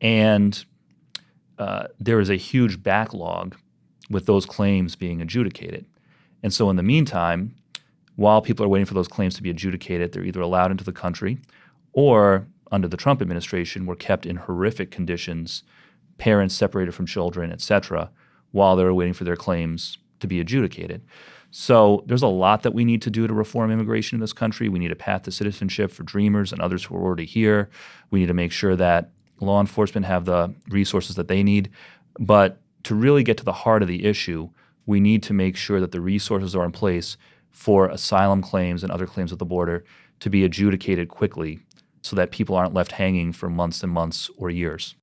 And 0.00 0.64
uh, 1.58 1.88
there 1.98 2.20
is 2.20 2.30
a 2.30 2.36
huge 2.36 2.82
backlog 2.82 3.56
with 4.10 4.26
those 4.26 4.46
claims 4.46 4.96
being 4.96 5.20
adjudicated. 5.20 5.84
And 6.42 6.54
so, 6.54 6.70
in 6.70 6.76
the 6.76 6.82
meantime, 6.82 7.56
while 8.18 8.42
people 8.42 8.64
are 8.64 8.68
waiting 8.68 8.84
for 8.84 8.94
those 8.94 9.06
claims 9.06 9.36
to 9.36 9.42
be 9.44 9.48
adjudicated, 9.48 10.10
they're 10.10 10.24
either 10.24 10.40
allowed 10.40 10.72
into 10.72 10.82
the 10.82 10.90
country 10.90 11.38
or, 11.92 12.48
under 12.72 12.88
the 12.88 12.96
Trump 12.96 13.22
administration, 13.22 13.86
were 13.86 13.94
kept 13.94 14.26
in 14.26 14.34
horrific 14.34 14.90
conditions, 14.90 15.62
parents 16.18 16.52
separated 16.56 16.96
from 16.96 17.06
children, 17.06 17.52
et 17.52 17.60
cetera, 17.60 18.10
while 18.50 18.74
they 18.74 18.82
were 18.82 18.92
waiting 18.92 19.14
for 19.14 19.22
their 19.22 19.36
claims 19.36 19.98
to 20.18 20.26
be 20.26 20.40
adjudicated. 20.40 21.00
So 21.52 22.02
there's 22.06 22.24
a 22.24 22.26
lot 22.26 22.64
that 22.64 22.74
we 22.74 22.84
need 22.84 23.02
to 23.02 23.10
do 23.10 23.28
to 23.28 23.32
reform 23.32 23.70
immigration 23.70 24.16
in 24.16 24.20
this 24.20 24.32
country. 24.32 24.68
We 24.68 24.80
need 24.80 24.90
a 24.90 24.96
path 24.96 25.22
to 25.22 25.30
citizenship 25.30 25.92
for 25.92 26.02
dreamers 26.02 26.50
and 26.50 26.60
others 26.60 26.82
who 26.82 26.96
are 26.96 27.00
already 27.00 27.24
here. 27.24 27.70
We 28.10 28.18
need 28.18 28.26
to 28.26 28.34
make 28.34 28.50
sure 28.50 28.74
that 28.74 29.12
law 29.38 29.60
enforcement 29.60 30.06
have 30.06 30.24
the 30.24 30.52
resources 30.68 31.14
that 31.14 31.28
they 31.28 31.44
need. 31.44 31.70
But 32.18 32.60
to 32.82 32.96
really 32.96 33.22
get 33.22 33.36
to 33.36 33.44
the 33.44 33.52
heart 33.52 33.82
of 33.82 33.86
the 33.86 34.06
issue, 34.06 34.48
we 34.86 34.98
need 34.98 35.22
to 35.22 35.32
make 35.32 35.54
sure 35.54 35.78
that 35.78 35.92
the 35.92 36.00
resources 36.00 36.56
are 36.56 36.64
in 36.64 36.72
place 36.72 37.16
for 37.58 37.88
asylum 37.88 38.40
claims 38.40 38.84
and 38.84 38.92
other 38.92 39.04
claims 39.04 39.32
at 39.32 39.40
the 39.40 39.44
border 39.44 39.84
to 40.20 40.30
be 40.30 40.44
adjudicated 40.44 41.08
quickly 41.08 41.58
so 42.02 42.14
that 42.14 42.30
people 42.30 42.54
aren't 42.54 42.72
left 42.72 42.92
hanging 42.92 43.32
for 43.32 43.50
months 43.50 43.82
and 43.82 43.90
months 43.90 44.30
or 44.38 44.48
years. 44.48 44.94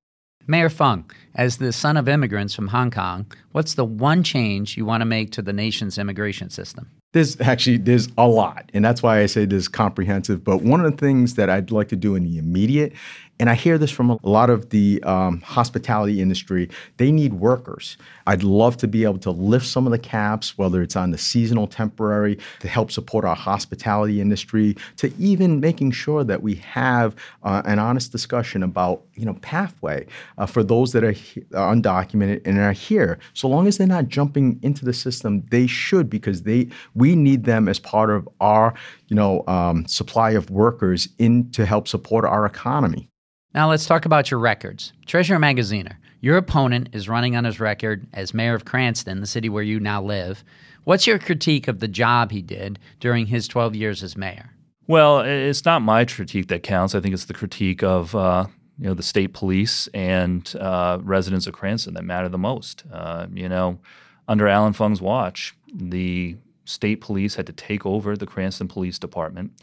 Mayor 0.48 0.70
Fung, 0.70 1.12
as 1.36 1.58
the 1.58 1.74
son 1.74 1.98
of 1.98 2.08
immigrants 2.08 2.56
from 2.56 2.70
Hong 2.70 2.92
Kong, 2.92 3.26
what's 3.52 3.74
the 3.74 3.84
one 3.84 4.24
change 4.24 4.78
you 4.78 4.86
want 4.86 5.02
to 5.02 5.06
make 5.06 5.34
to 5.34 5.42
the 5.42 5.52
nation's 5.52 5.98
immigration 5.98 6.50
system? 6.50 6.90
There's 7.12 7.40
actually 7.42 7.78
there's 7.78 8.08
a 8.18 8.28
lot, 8.28 8.70
and 8.74 8.84
that's 8.86 9.04
why 9.04 9.20
I 9.20 9.26
say 9.26 9.44
this 9.44 9.68
comprehensive. 9.68 10.44
But 10.44 10.62
one 10.62 10.84
of 10.84 10.90
the 10.90 10.98
things 10.98 11.36
that 11.36 11.50
I'd 11.50 11.72
like 11.72 11.90
to 11.90 11.98
do 11.98 12.16
in 12.16 12.24
the 12.24 12.38
immediate 12.38 12.94
and 13.40 13.50
I 13.50 13.56
hear 13.56 13.78
this 13.78 13.92
from 13.92 14.10
a 14.10 14.20
lot 14.24 14.50
of 14.50 14.70
the 14.70 15.04
um, 15.04 15.42
hospitality 15.42 16.22
industry. 16.22 16.70
They 16.98 17.12
need 17.12 17.34
workers. 17.34 17.98
I'd 18.28 18.44
love 18.44 18.78
to 18.78 18.88
be 18.88 19.04
able 19.04 19.20
to 19.20 19.32
lift 19.32 19.66
some 19.66 19.86
of 19.86 19.92
the 19.92 20.00
caps, 20.00 20.58
whether 20.58 20.82
it's 20.82 20.96
on 20.96 21.12
the 21.12 21.18
seasonal, 21.18 21.68
temporary, 21.68 22.40
to 22.62 22.68
help 22.68 22.92
support 22.92 23.26
our 23.26 23.36
hospitality 23.36 24.22
industry, 24.22 24.78
to 24.98 25.14
even 25.20 25.60
making 25.60 25.92
sure 25.92 26.24
that 26.24 26.42
we 26.42 26.56
have 26.56 27.16
uh, 27.44 27.62
an 27.66 27.78
honest 27.78 28.12
discussion 28.12 28.64
about, 28.64 29.04
you 29.16 29.26
know, 29.26 29.34
pathway 29.36 30.06
uh, 30.38 30.46
for 30.46 30.64
those 30.64 30.94
that 30.94 31.04
are, 31.04 31.12
he- 31.12 31.44
are 31.54 31.76
undocumented 31.76 32.42
and 32.46 32.58
are 32.58 32.72
here. 32.72 33.20
So 33.34 33.50
long 33.50 33.68
as 33.68 33.78
they're 33.78 33.86
not 33.86 34.08
jumping 34.08 34.60
into 34.62 34.86
the 34.86 34.94
system, 34.94 35.44
they 35.52 35.68
should 35.68 36.10
because 36.10 36.44
they 36.44 36.70
we 36.94 37.16
need 37.16 37.44
them 37.44 37.68
as 37.68 37.80
part 37.80 38.10
of 38.10 38.28
our, 38.40 38.74
you 39.08 39.16
know, 39.16 39.44
um, 39.48 39.86
supply 39.88 40.32
of 40.32 40.50
workers 40.50 41.10
in 41.18 41.52
to 41.52 41.66
help 41.66 41.88
support 41.88 42.24
our 42.24 42.46
economy. 42.46 43.10
Now 43.56 43.70
let's 43.70 43.86
talk 43.86 44.04
about 44.04 44.30
your 44.30 44.42
records. 44.42 44.92
Treasurer 45.06 45.40
Magaziner, 45.40 45.96
your 46.20 46.36
opponent 46.36 46.90
is 46.92 47.08
running 47.08 47.38
on 47.38 47.46
his 47.46 47.58
record 47.58 48.06
as 48.12 48.34
mayor 48.34 48.54
of 48.54 48.66
Cranston, 48.66 49.22
the 49.22 49.26
city 49.26 49.48
where 49.48 49.64
you 49.64 49.80
now 49.80 50.04
live. 50.04 50.44
What's 50.84 51.08
your 51.08 51.18
critique 51.18 51.70
of 51.70 51.80
the 51.80 51.88
job 51.88 52.32
he 52.32 52.42
did 52.42 52.80
during 53.00 53.28
his 53.28 53.48
12 53.48 53.74
years 53.74 54.04
as 54.04 54.18
mayor? 54.18 54.50
Well, 54.88 55.22
it's 55.22 55.64
not 55.64 55.82
my 55.82 56.04
critique 56.04 56.50
that 56.50 56.64
counts. 56.64 56.94
I 56.94 57.00
think 57.00 57.14
it's 57.14 57.26
the 57.26 57.34
critique 57.34 57.82
of 57.82 58.14
uh, 58.14 58.48
you 58.78 58.88
know 58.88 58.94
the 58.94 59.02
state 59.02 59.34
police 59.34 59.88
and 59.94 60.54
uh, 60.60 61.00
residents 61.02 61.48
of 61.48 61.54
Cranston 61.54 61.94
that 61.94 62.04
matter 62.04 62.28
the 62.28 62.38
most. 62.38 62.84
Uh, 62.92 63.28
you 63.34 63.48
know, 63.48 63.80
under 64.28 64.50
Alan 64.50 64.74
Fung's 64.74 65.02
watch, 65.02 65.56
the 65.74 66.36
state 66.66 67.00
police 67.00 67.36
had 67.36 67.48
to 67.48 67.54
take 67.54 67.86
over 67.86 68.18
the 68.18 68.26
Cranston 68.26 68.68
Police 68.68 69.00
Department 69.00 69.54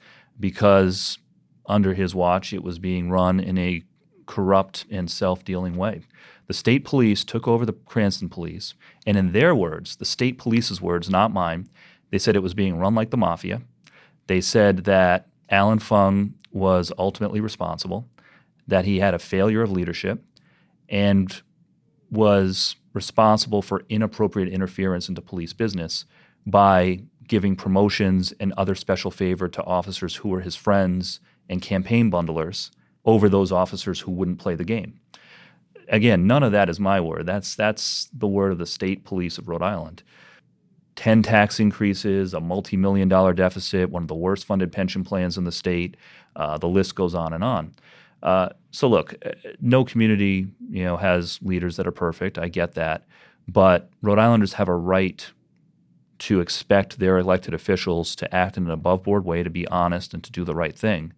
because 0.41 1.19
under 1.67 1.95
his 1.95 2.15
watch, 2.15 2.53
it 2.53 2.63
was 2.63 2.79
being 2.79 3.11
run 3.11 3.41
in 3.41 3.59
a 3.59 3.83
corrupt 4.27 4.85
and 4.91 5.11
self 5.11 5.45
dealing 5.45 5.77
way. 5.77 6.03
The 6.47 6.55
state 6.55 6.85
police 6.85 7.25
took 7.25 7.47
over 7.47 7.65
the 7.65 7.73
Cranston 7.73 8.29
police, 8.29 8.75
and 9.07 9.17
in 9.17 9.33
their 9.33 9.55
words, 9.55 9.97
the 9.97 10.05
state 10.05 10.39
police's 10.39 10.81
words, 10.81 11.09
not 11.09 11.33
mine, 11.33 11.69
they 12.11 12.19
said 12.19 12.37
it 12.37 12.43
was 12.43 12.55
being 12.55 12.77
run 12.77 12.95
like 12.95 13.11
the 13.11 13.17
mafia. 13.17 13.63
They 14.27 14.41
said 14.41 14.85
that 14.85 15.29
Alan 15.49 15.79
Fung 15.79 16.35
was 16.51 16.93
ultimately 16.99 17.41
responsible, 17.41 18.09
that 18.67 18.85
he 18.85 18.99
had 19.01 19.15
a 19.15 19.19
failure 19.19 19.63
of 19.63 19.73
leadership, 19.73 20.23
and 20.89 21.43
was 22.11 22.77
responsible 22.93 23.63
for 23.63 23.85
inappropriate 23.89 24.49
interference 24.49 25.09
into 25.09 25.23
police 25.23 25.53
business 25.53 26.05
by 26.47 27.03
giving 27.27 27.57
promotions 27.57 28.33
and 28.39 28.53
other 28.57 28.75
special 28.75 29.11
favor 29.11 29.49
to 29.49 29.65
officers 29.65 30.17
who 30.17 30.29
were 30.29 30.41
his 30.41 30.57
friends 30.57 31.21
and 31.53 31.61
campaign 31.61 32.11
bundlers 32.11 32.71
over 33.05 33.29
those 33.29 33.53
officers 33.53 34.01
who 34.01 34.11
wouldn't 34.11 34.39
play 34.39 34.55
the 34.55 34.65
game. 34.65 34.99
Again, 35.89 36.27
none 36.27 36.43
of 36.43 36.53
that 36.53 36.71
is 36.71 36.81
my 36.81 37.01
word. 37.01 37.27
That's 37.27 37.55
that's 37.55 38.09
the 38.13 38.27
word 38.27 38.53
of 38.53 38.59
the 38.59 38.67
state 38.67 39.05
police 39.05 39.37
of 39.37 39.49
Rhode 39.49 39.63
Island. 39.63 40.03
10 40.97 41.23
tax 41.23 41.61
increases, 41.61 42.33
a 42.33 42.41
multi 42.41 42.77
million 42.77 43.09
dollar 43.09 43.35
deficit, 43.35 43.91
one 43.91 44.03
of 44.03 44.09
the 44.09 44.15
worst 44.15 44.47
funded 44.47 44.73
pension 44.73 45.05
plans 45.05 45.37
in 45.37 45.45
the 45.45 45.53
state. 45.53 45.97
Uh, 46.35 46.57
the 46.57 46.69
list 46.69 46.95
goes 46.95 47.15
on 47.15 47.33
and 47.33 47.45
on. 47.45 47.75
Uh, 48.23 48.49
so 48.71 48.89
look, 48.89 49.15
uh, 49.25 49.33
no 49.61 49.85
community 49.85 50.47
you 50.71 50.85
know 50.85 50.97
has 50.97 51.39
leaders 51.43 51.77
that 51.77 51.87
are 51.87 51.93
perfect. 51.93 52.39
I 52.39 52.49
get 52.49 52.73
that, 52.75 53.05
but 53.47 53.91
Rhode 54.01 54.19
Islanders 54.19 54.55
have 54.55 54.69
a 54.69 54.77
right 54.77 55.31
to 56.21 56.41
expect 56.41 56.99
their 56.99 57.19
elected 57.19 57.53
officials 57.53 58.15
to 58.15 58.33
act 58.35 58.57
in 58.57 58.65
an 58.67 58.71
above 58.71 59.03
board 59.03 59.25
way, 59.25 59.43
to 59.43 59.51
be 59.51 59.67
honest, 59.69 60.15
and 60.15 60.23
to 60.23 60.31
do 60.31 60.45
the 60.45 60.55
right 60.55 60.79
thing. 60.79 61.13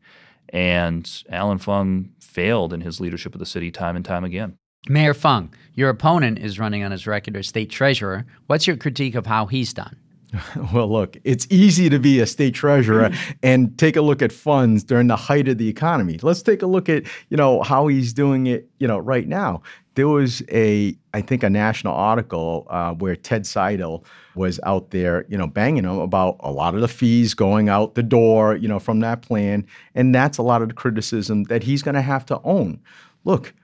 And 0.50 1.10
Alan 1.28 1.58
Fung 1.58 2.10
failed 2.20 2.72
in 2.72 2.80
his 2.80 3.00
leadership 3.00 3.34
of 3.34 3.38
the 3.38 3.46
city 3.46 3.70
time 3.70 3.96
and 3.96 4.04
time 4.04 4.24
again. 4.24 4.56
Mayor 4.88 5.14
Fung, 5.14 5.54
your 5.74 5.88
opponent 5.88 6.38
is 6.38 6.58
running 6.58 6.84
on 6.84 6.90
his 6.90 7.06
record 7.06 7.36
as 7.36 7.48
state 7.48 7.70
treasurer. 7.70 8.26
What's 8.46 8.66
your 8.66 8.76
critique 8.76 9.14
of 9.14 9.26
how 9.26 9.46
he's 9.46 9.72
done? 9.72 9.96
Well, 10.72 10.90
look, 10.90 11.16
it's 11.24 11.46
easy 11.50 11.88
to 11.90 11.98
be 11.98 12.20
a 12.20 12.26
state 12.26 12.54
treasurer 12.54 13.10
and 13.42 13.76
take 13.78 13.96
a 13.96 14.00
look 14.00 14.22
at 14.22 14.32
funds 14.32 14.84
during 14.84 15.06
the 15.06 15.16
height 15.16 15.48
of 15.48 15.58
the 15.58 15.68
economy. 15.68 16.18
Let's 16.22 16.42
take 16.42 16.62
a 16.62 16.66
look 16.66 16.88
at, 16.88 17.04
you 17.28 17.36
know, 17.36 17.62
how 17.62 17.86
he's 17.86 18.12
doing 18.12 18.46
it, 18.46 18.68
you 18.78 18.88
know, 18.88 18.98
right 18.98 19.28
now. 19.28 19.62
There 19.94 20.08
was 20.08 20.42
a, 20.50 20.96
I 21.12 21.20
think, 21.20 21.44
a 21.44 21.50
national 21.50 21.94
article 21.94 22.66
uh, 22.68 22.94
where 22.94 23.14
Ted 23.14 23.42
Siedle 23.42 24.04
was 24.34 24.58
out 24.64 24.90
there, 24.90 25.24
you 25.28 25.38
know, 25.38 25.46
banging 25.46 25.84
him 25.84 25.98
about 25.98 26.36
a 26.40 26.50
lot 26.50 26.74
of 26.74 26.80
the 26.80 26.88
fees 26.88 27.34
going 27.34 27.68
out 27.68 27.94
the 27.94 28.02
door, 28.02 28.56
you 28.56 28.66
know, 28.66 28.80
from 28.80 29.00
that 29.00 29.22
plan, 29.22 29.64
and 29.94 30.12
that's 30.12 30.38
a 30.38 30.42
lot 30.42 30.62
of 30.62 30.68
the 30.68 30.74
criticism 30.74 31.44
that 31.44 31.62
he's 31.62 31.82
going 31.82 31.94
to 31.94 32.02
have 32.02 32.26
to 32.26 32.40
own. 32.42 32.80
Look, 33.24 33.54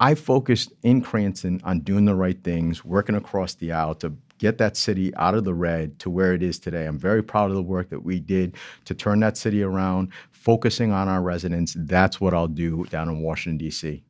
I 0.00 0.14
focused 0.14 0.72
in 0.82 1.00
Cranston 1.00 1.60
on 1.64 1.80
doing 1.80 2.04
the 2.04 2.14
right 2.14 2.42
things, 2.44 2.84
working 2.84 3.14
across 3.14 3.54
the 3.54 3.72
aisle 3.72 3.94
to 3.96 4.12
get 4.38 4.58
that 4.58 4.76
city 4.76 5.14
out 5.16 5.34
of 5.34 5.44
the 5.44 5.54
red 5.54 5.98
to 6.00 6.10
where 6.10 6.34
it 6.34 6.42
is 6.42 6.58
today. 6.58 6.86
I'm 6.86 6.98
very 6.98 7.22
proud 7.22 7.50
of 7.50 7.56
the 7.56 7.62
work 7.62 7.90
that 7.90 8.04
we 8.04 8.20
did 8.20 8.56
to 8.86 8.94
turn 8.94 9.20
that 9.20 9.36
city 9.36 9.62
around, 9.62 10.12
focusing 10.30 10.92
on 10.92 11.08
our 11.08 11.22
residents. 11.22 11.74
That's 11.76 12.20
what 12.20 12.34
I'll 12.34 12.48
do 12.48 12.84
down 12.86 13.08
in 13.08 13.20
Washington, 13.20 13.58
D.C. 13.58 14.02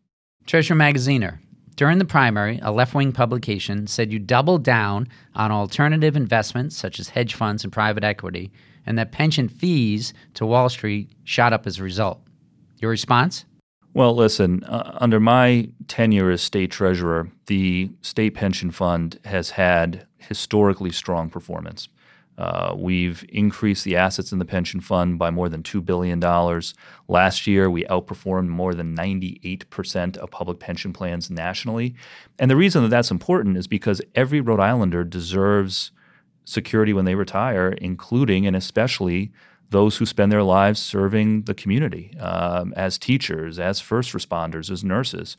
Treasurer 0.46 0.76
Magaziner, 0.76 1.38
during 1.78 1.98
the 1.98 2.04
primary, 2.04 2.58
a 2.60 2.72
left 2.72 2.92
wing 2.92 3.12
publication 3.12 3.86
said 3.86 4.12
you 4.12 4.18
doubled 4.18 4.64
down 4.64 5.06
on 5.36 5.52
alternative 5.52 6.16
investments 6.16 6.76
such 6.76 6.98
as 6.98 7.10
hedge 7.10 7.36
funds 7.36 7.62
and 7.62 7.72
private 7.72 8.02
equity, 8.02 8.50
and 8.84 8.98
that 8.98 9.12
pension 9.12 9.48
fees 9.48 10.12
to 10.34 10.44
Wall 10.44 10.68
Street 10.68 11.12
shot 11.22 11.52
up 11.52 11.68
as 11.68 11.78
a 11.78 11.84
result. 11.84 12.20
Your 12.78 12.90
response? 12.90 13.44
Well, 13.94 14.12
listen, 14.16 14.64
uh, 14.64 14.98
under 15.00 15.20
my 15.20 15.68
tenure 15.86 16.32
as 16.32 16.42
state 16.42 16.72
treasurer, 16.72 17.30
the 17.46 17.92
state 18.02 18.34
pension 18.34 18.72
fund 18.72 19.20
has 19.24 19.50
had 19.50 20.07
historically 20.18 20.92
strong 20.92 21.30
performance. 21.30 21.88
Uh, 22.38 22.72
we've 22.76 23.24
increased 23.30 23.84
the 23.84 23.96
assets 23.96 24.30
in 24.30 24.38
the 24.38 24.44
pension 24.44 24.80
fund 24.80 25.18
by 25.18 25.28
more 25.28 25.48
than 25.48 25.60
$2 25.60 25.84
billion. 25.84 26.20
Last 27.08 27.48
year, 27.48 27.68
we 27.68 27.82
outperformed 27.84 28.46
more 28.46 28.74
than 28.74 28.96
98% 28.96 30.16
of 30.16 30.30
public 30.30 30.60
pension 30.60 30.92
plans 30.92 31.30
nationally. 31.30 31.96
And 32.38 32.48
the 32.48 32.56
reason 32.56 32.82
that 32.82 32.90
that's 32.90 33.10
important 33.10 33.56
is 33.56 33.66
because 33.66 34.00
every 34.14 34.40
Rhode 34.40 34.60
Islander 34.60 35.02
deserves 35.02 35.90
security 36.44 36.92
when 36.92 37.04
they 37.04 37.16
retire, 37.16 37.70
including 37.70 38.46
and 38.46 38.54
especially 38.54 39.32
those 39.70 39.96
who 39.96 40.06
spend 40.06 40.30
their 40.30 40.44
lives 40.44 40.80
serving 40.80 41.42
the 41.42 41.54
community 41.54 42.16
um, 42.20 42.72
as 42.76 42.98
teachers, 42.98 43.58
as 43.58 43.80
first 43.80 44.12
responders, 44.12 44.70
as 44.70 44.84
nurses. 44.84 45.36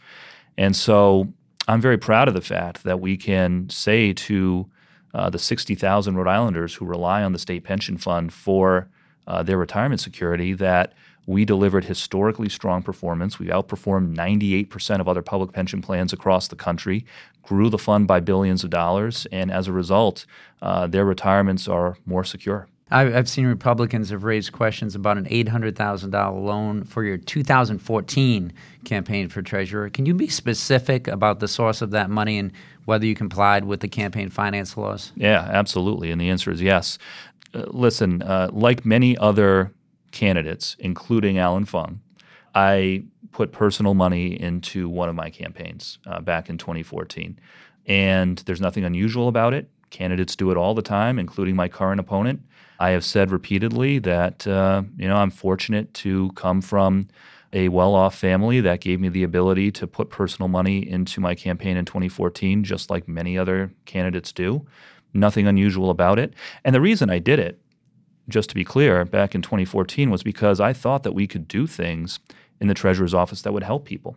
And 0.57 0.75
so 0.75 1.33
I'm 1.69 1.81
very 1.81 1.99
proud 1.99 2.27
of 2.27 2.33
the 2.33 2.41
fact 2.41 2.83
that 2.83 2.99
we 2.99 3.15
can 3.15 3.69
say 3.69 4.11
to 4.11 4.67
uh, 5.13 5.29
the 5.29 5.37
60,000 5.37 6.15
Rhode 6.15 6.27
Islanders 6.27 6.73
who 6.73 6.85
rely 6.85 7.21
on 7.21 7.31
the 7.31 7.37
state 7.37 7.63
pension 7.63 7.99
fund 7.99 8.33
for 8.33 8.89
uh, 9.27 9.43
their 9.43 9.57
retirement 9.59 10.01
security 10.01 10.53
that 10.53 10.93
we 11.27 11.45
delivered 11.45 11.85
historically 11.85 12.49
strong 12.49 12.81
performance. 12.81 13.37
We 13.37 13.49
outperformed 13.49 14.15
98% 14.15 14.99
of 14.99 15.07
other 15.07 15.21
public 15.21 15.51
pension 15.51 15.79
plans 15.79 16.11
across 16.11 16.47
the 16.47 16.55
country, 16.55 17.05
grew 17.43 17.69
the 17.69 17.77
fund 17.77 18.07
by 18.07 18.19
billions 18.19 18.63
of 18.63 18.71
dollars, 18.71 19.27
and 19.31 19.51
as 19.51 19.67
a 19.67 19.71
result, 19.71 20.25
uh, 20.63 20.87
their 20.87 21.05
retirements 21.05 21.67
are 21.67 21.97
more 22.03 22.23
secure. 22.23 22.67
I've 22.91 23.29
seen 23.29 23.45
Republicans 23.45 24.09
have 24.09 24.23
raised 24.23 24.51
questions 24.51 24.95
about 24.95 25.17
an 25.17 25.25
$800,000 25.25 26.43
loan 26.43 26.83
for 26.83 27.03
your 27.03 27.17
2014 27.17 28.53
campaign 28.83 29.29
for 29.29 29.43
treasurer. 29.43 29.89
Can 29.91 30.07
you 30.07 30.15
be 30.15 30.27
specific 30.27 31.07
about 31.07 31.39
the 31.39 31.47
source 31.47 31.83
of 31.83 31.91
that 31.91 32.09
money 32.09 32.39
and 32.39 32.51
whether 32.85 33.05
you 33.05 33.13
complied 33.13 33.65
with 33.65 33.81
the 33.81 33.87
campaign 33.87 34.29
finance 34.29 34.75
laws? 34.75 35.11
Yeah, 35.15 35.47
absolutely. 35.51 36.09
And 36.09 36.19
the 36.19 36.29
answer 36.29 36.49
is 36.49 36.61
yes. 36.61 36.97
Uh, 37.53 37.65
listen, 37.67 38.23
uh, 38.23 38.49
like 38.51 38.85
many 38.85 39.15
other 39.17 39.71
candidates, 40.11 40.75
including 40.79 41.37
Alan 41.37 41.65
Fung, 41.65 42.01
I 42.55 43.03
put 43.31 43.51
personal 43.51 43.93
money 43.93 44.39
into 44.39 44.89
one 44.89 45.09
of 45.09 45.15
my 45.15 45.29
campaigns 45.29 45.99
uh, 46.07 46.21
back 46.21 46.49
in 46.49 46.57
2014. 46.57 47.39
And 47.85 48.39
there's 48.39 48.61
nothing 48.61 48.83
unusual 48.83 49.27
about 49.27 49.53
it. 49.53 49.69
Candidates 49.91 50.35
do 50.35 50.49
it 50.49 50.57
all 50.57 50.73
the 50.73 50.81
time, 50.81 51.19
including 51.19 51.55
my 51.55 51.67
current 51.67 51.99
opponent. 51.99 52.41
I 52.79 52.91
have 52.91 53.03
said 53.03 53.31
repeatedly 53.31 53.99
that 53.99 54.47
uh, 54.47 54.83
you 54.97 55.07
know 55.07 55.17
I'm 55.17 55.31
fortunate 55.31 55.93
to 55.95 56.31
come 56.31 56.61
from 56.61 57.07
a 57.51 57.67
well-off 57.69 58.15
family 58.15 58.61
that 58.61 58.79
gave 58.79 58.99
me 58.99 59.09
the 59.09 59.23
ability 59.23 59.71
to 59.71 59.87
put 59.87 60.09
personal 60.09 60.47
money 60.47 60.87
into 60.87 61.19
my 61.19 61.33
campaign 61.33 61.77
in 61.77 61.85
2014, 61.85 62.63
just 62.63 62.89
like 62.89 63.07
many 63.07 63.37
other 63.37 63.71
candidates 63.85 64.31
do. 64.31 64.65
Nothing 65.13 65.47
unusual 65.47 65.89
about 65.89 66.19
it. 66.19 66.33
And 66.63 66.75
the 66.75 66.81
reason 66.81 67.09
I 67.09 67.17
did 67.17 67.39
it, 67.39 67.59
just 68.27 68.49
to 68.49 68.55
be 68.55 68.63
clear, 68.63 69.03
back 69.03 69.33
in 69.33 69.41
2014 69.41 70.11
was 70.11 70.21
because 70.21 70.59
I 70.59 70.73
thought 70.73 71.01
that 71.01 71.13
we 71.13 71.25
could 71.25 71.47
do 71.47 71.65
things 71.65 72.19
in 72.61 72.67
the 72.67 72.75
treasurer's 72.75 73.15
office 73.15 73.41
that 73.41 73.53
would 73.53 73.63
help 73.63 73.85
people. 73.85 74.15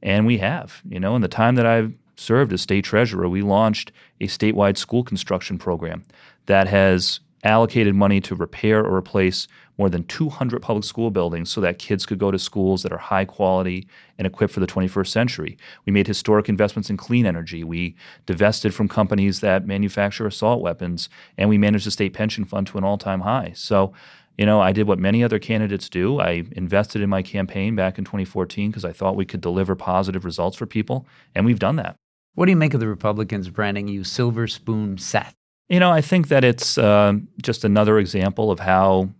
And 0.00 0.24
we 0.24 0.38
have. 0.38 0.80
You 0.88 1.00
know, 1.00 1.16
in 1.16 1.22
the 1.22 1.28
time 1.28 1.56
that 1.56 1.66
I've 1.66 1.92
served 2.14 2.52
as 2.52 2.60
state 2.60 2.84
treasurer, 2.84 3.28
we 3.28 3.42
launched 3.42 3.90
a 4.20 4.26
statewide 4.26 4.76
school 4.76 5.02
construction 5.02 5.58
program 5.58 6.04
that 6.46 6.68
has 6.68 7.18
allocated 7.44 7.94
money 7.94 8.20
to 8.20 8.34
repair 8.34 8.84
or 8.84 8.96
replace 8.96 9.46
more 9.76 9.88
than 9.88 10.04
200 10.04 10.60
public 10.60 10.84
school 10.84 11.10
buildings 11.10 11.50
so 11.50 11.60
that 11.60 11.78
kids 11.78 12.04
could 12.04 12.18
go 12.18 12.30
to 12.30 12.38
schools 12.38 12.82
that 12.82 12.92
are 12.92 12.98
high 12.98 13.24
quality 13.24 13.86
and 14.18 14.26
equipped 14.26 14.52
for 14.52 14.60
the 14.60 14.66
21st 14.66 15.06
century. 15.06 15.56
We 15.86 15.92
made 15.92 16.08
historic 16.08 16.48
investments 16.48 16.90
in 16.90 16.96
clean 16.96 17.26
energy. 17.26 17.62
We 17.62 17.94
divested 18.26 18.74
from 18.74 18.88
companies 18.88 19.40
that 19.40 19.66
manufacture 19.66 20.26
assault 20.26 20.60
weapons, 20.60 21.08
and 21.36 21.48
we 21.48 21.58
managed 21.58 21.86
the 21.86 21.92
state 21.92 22.12
pension 22.12 22.44
fund 22.44 22.66
to 22.68 22.78
an 22.78 22.84
all 22.84 22.98
time 22.98 23.20
high. 23.20 23.52
So, 23.54 23.92
you 24.36 24.46
know, 24.46 24.60
I 24.60 24.72
did 24.72 24.88
what 24.88 24.98
many 24.98 25.22
other 25.22 25.38
candidates 25.38 25.88
do. 25.88 26.20
I 26.20 26.44
invested 26.52 27.02
in 27.02 27.10
my 27.10 27.22
campaign 27.22 27.76
back 27.76 27.98
in 27.98 28.04
2014 28.04 28.70
because 28.70 28.84
I 28.84 28.92
thought 28.92 29.16
we 29.16 29.26
could 29.26 29.40
deliver 29.40 29.76
positive 29.76 30.24
results 30.24 30.56
for 30.56 30.66
people, 30.66 31.06
and 31.34 31.46
we've 31.46 31.58
done 31.58 31.76
that. 31.76 31.94
What 32.34 32.46
do 32.46 32.52
you 32.52 32.56
make 32.56 32.74
of 32.74 32.80
the 32.80 32.88
Republicans 32.88 33.48
branding 33.48 33.88
you 33.88 34.04
Silver 34.04 34.46
Spoon 34.46 34.96
Seth? 34.98 35.37
You 35.68 35.80
know, 35.80 35.90
I 35.90 36.00
think 36.00 36.28
that 36.28 36.44
it's 36.44 36.78
uh, 36.78 37.14
just 37.42 37.64
another 37.64 37.98
example 37.98 38.50
of 38.50 38.60
how 38.60 39.10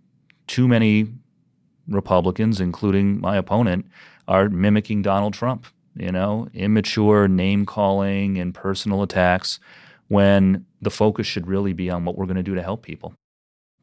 too 0.46 0.66
many 0.66 1.08
Republicans, 1.86 2.60
including 2.60 3.20
my 3.20 3.36
opponent, 3.36 3.86
are 4.26 4.48
mimicking 4.48 5.02
Donald 5.02 5.34
Trump. 5.34 5.66
You 5.94 6.12
know, 6.12 6.48
immature 6.54 7.26
name 7.26 7.66
calling 7.66 8.38
and 8.38 8.54
personal 8.54 9.02
attacks 9.02 9.58
when 10.06 10.64
the 10.80 10.90
focus 10.90 11.26
should 11.26 11.48
really 11.48 11.72
be 11.72 11.90
on 11.90 12.04
what 12.04 12.16
we're 12.16 12.26
going 12.26 12.36
to 12.36 12.42
do 12.42 12.54
to 12.54 12.62
help 12.62 12.82
people. 12.82 13.14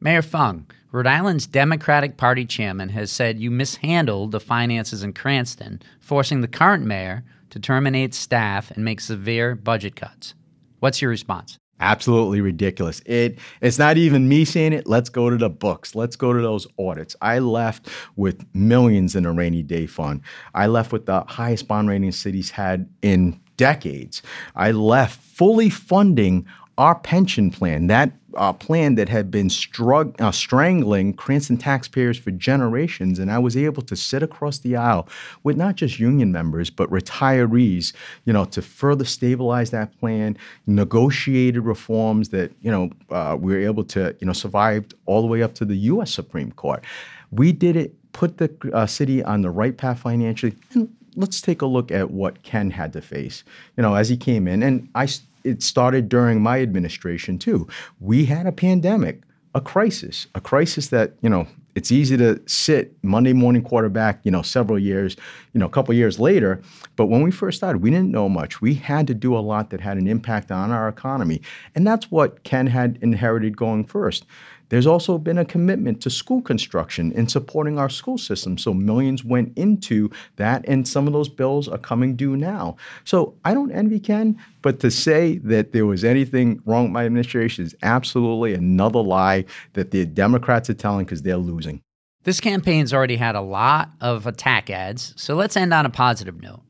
Mayor 0.00 0.22
Fung, 0.22 0.66
Rhode 0.92 1.06
Island's 1.06 1.46
Democratic 1.46 2.16
Party 2.16 2.44
chairman 2.46 2.88
has 2.90 3.10
said 3.10 3.38
you 3.38 3.50
mishandled 3.50 4.32
the 4.32 4.40
finances 4.40 5.02
in 5.02 5.12
Cranston, 5.12 5.82
forcing 6.00 6.40
the 6.40 6.48
current 6.48 6.84
mayor 6.84 7.22
to 7.50 7.60
terminate 7.60 8.14
staff 8.14 8.70
and 8.70 8.84
make 8.84 9.00
severe 9.00 9.54
budget 9.54 9.94
cuts. 9.94 10.34
What's 10.80 11.00
your 11.00 11.10
response? 11.10 11.58
Absolutely 11.78 12.40
ridiculous. 12.40 13.02
It 13.04 13.38
it's 13.60 13.78
not 13.78 13.98
even 13.98 14.28
me 14.28 14.46
saying 14.46 14.72
it. 14.72 14.86
Let's 14.86 15.10
go 15.10 15.28
to 15.28 15.36
the 15.36 15.50
books. 15.50 15.94
Let's 15.94 16.16
go 16.16 16.32
to 16.32 16.40
those 16.40 16.66
audits. 16.78 17.14
I 17.20 17.38
left 17.38 17.88
with 18.16 18.46
millions 18.54 19.14
in 19.14 19.26
a 19.26 19.32
rainy 19.32 19.62
day 19.62 19.86
fund. 19.86 20.22
I 20.54 20.68
left 20.68 20.90
with 20.90 21.04
the 21.04 21.22
highest 21.28 21.68
bond 21.68 21.88
rating 21.90 22.12
cities 22.12 22.50
had 22.50 22.88
in 23.02 23.38
decades. 23.58 24.22
I 24.54 24.70
left 24.70 25.20
fully 25.20 25.68
funding 25.68 26.46
our 26.78 26.94
pension 26.94 27.50
plan, 27.50 27.86
that 27.86 28.12
uh, 28.36 28.52
plan 28.52 28.96
that 28.96 29.08
had 29.08 29.30
been 29.30 29.48
uh, 29.48 30.30
strangling 30.30 31.14
Cranston 31.14 31.56
taxpayers 31.56 32.18
for 32.18 32.30
generations, 32.30 33.18
and 33.18 33.30
I 33.30 33.38
was 33.38 33.56
able 33.56 33.82
to 33.82 33.96
sit 33.96 34.22
across 34.22 34.58
the 34.58 34.76
aisle 34.76 35.08
with 35.42 35.56
not 35.56 35.76
just 35.76 35.98
union 35.98 36.32
members 36.32 36.68
but 36.68 36.90
retirees, 36.90 37.94
you 38.24 38.32
know, 38.32 38.44
to 38.46 38.60
further 38.60 39.04
stabilize 39.04 39.70
that 39.70 39.98
plan, 39.98 40.36
negotiated 40.66 41.64
reforms 41.64 42.28
that 42.30 42.52
you 42.60 42.70
know 42.70 42.90
uh, 43.10 43.36
we 43.38 43.54
were 43.54 43.60
able 43.60 43.84
to 43.84 44.14
you 44.20 44.26
know 44.26 44.34
survive 44.34 44.84
all 45.06 45.22
the 45.22 45.28
way 45.28 45.42
up 45.42 45.54
to 45.54 45.64
the 45.64 45.76
U.S. 45.76 46.12
Supreme 46.12 46.52
Court. 46.52 46.84
We 47.30 47.52
did 47.52 47.76
it, 47.76 47.94
put 48.12 48.38
the 48.38 48.54
uh, 48.72 48.86
city 48.86 49.22
on 49.22 49.42
the 49.42 49.50
right 49.50 49.76
path 49.76 50.00
financially, 50.00 50.54
and 50.74 50.94
let's 51.16 51.40
take 51.40 51.62
a 51.62 51.66
look 51.66 51.90
at 51.90 52.10
what 52.10 52.42
Ken 52.42 52.70
had 52.70 52.92
to 52.92 53.00
face. 53.00 53.44
You 53.76 53.82
know, 53.82 53.94
as 53.94 54.08
he 54.08 54.16
came 54.16 54.46
in, 54.46 54.62
and 54.62 54.88
I 54.94 55.06
it 55.46 55.62
started 55.62 56.08
during 56.08 56.42
my 56.42 56.60
administration 56.60 57.38
too. 57.38 57.68
We 58.00 58.26
had 58.26 58.46
a 58.46 58.52
pandemic, 58.52 59.22
a 59.54 59.60
crisis, 59.60 60.26
a 60.34 60.40
crisis 60.40 60.88
that, 60.88 61.14
you 61.22 61.30
know, 61.30 61.46
it's 61.76 61.92
easy 61.92 62.16
to 62.16 62.40
sit 62.46 62.96
Monday 63.02 63.34
morning 63.34 63.62
quarterback, 63.62 64.20
you 64.24 64.30
know, 64.30 64.40
several 64.40 64.78
years, 64.78 65.14
you 65.52 65.60
know, 65.60 65.66
a 65.66 65.70
couple 65.70 65.94
years 65.94 66.18
later. 66.18 66.62
But 66.96 67.06
when 67.06 67.22
we 67.22 67.30
first 67.30 67.58
started, 67.58 67.82
we 67.82 67.90
didn't 67.90 68.10
know 68.10 68.30
much. 68.30 68.62
We 68.62 68.74
had 68.74 69.06
to 69.08 69.14
do 69.14 69.36
a 69.36 69.40
lot 69.40 69.70
that 69.70 69.80
had 69.80 69.98
an 69.98 70.08
impact 70.08 70.50
on 70.50 70.70
our 70.70 70.88
economy. 70.88 71.42
And 71.74 71.86
that's 71.86 72.10
what 72.10 72.42
Ken 72.44 72.66
had 72.66 72.98
inherited 73.02 73.56
going 73.56 73.84
first. 73.84 74.24
There's 74.68 74.86
also 74.86 75.18
been 75.18 75.38
a 75.38 75.44
commitment 75.44 76.00
to 76.02 76.10
school 76.10 76.42
construction 76.42 77.12
and 77.14 77.30
supporting 77.30 77.78
our 77.78 77.88
school 77.88 78.18
system. 78.18 78.58
So 78.58 78.74
millions 78.74 79.24
went 79.24 79.56
into 79.56 80.10
that, 80.36 80.64
and 80.66 80.86
some 80.86 81.06
of 81.06 81.12
those 81.12 81.28
bills 81.28 81.68
are 81.68 81.78
coming 81.78 82.16
due 82.16 82.36
now. 82.36 82.76
So 83.04 83.34
I 83.44 83.54
don't 83.54 83.70
envy 83.70 84.00
Ken, 84.00 84.36
but 84.62 84.80
to 84.80 84.90
say 84.90 85.38
that 85.38 85.72
there 85.72 85.86
was 85.86 86.04
anything 86.04 86.60
wrong 86.64 86.84
with 86.84 86.92
my 86.92 87.06
administration 87.06 87.64
is 87.64 87.74
absolutely 87.82 88.54
another 88.54 89.00
lie 89.00 89.44
that 89.74 89.92
the 89.92 90.04
Democrats 90.04 90.68
are 90.68 90.74
telling 90.74 91.04
because 91.04 91.22
they're 91.22 91.36
losing. 91.36 91.80
This 92.24 92.40
campaign's 92.40 92.92
already 92.92 93.16
had 93.16 93.36
a 93.36 93.40
lot 93.40 93.90
of 94.00 94.26
attack 94.26 94.68
ads, 94.68 95.14
so 95.16 95.36
let's 95.36 95.56
end 95.56 95.72
on 95.72 95.86
a 95.86 95.90
positive 95.90 96.42
note. 96.42 96.62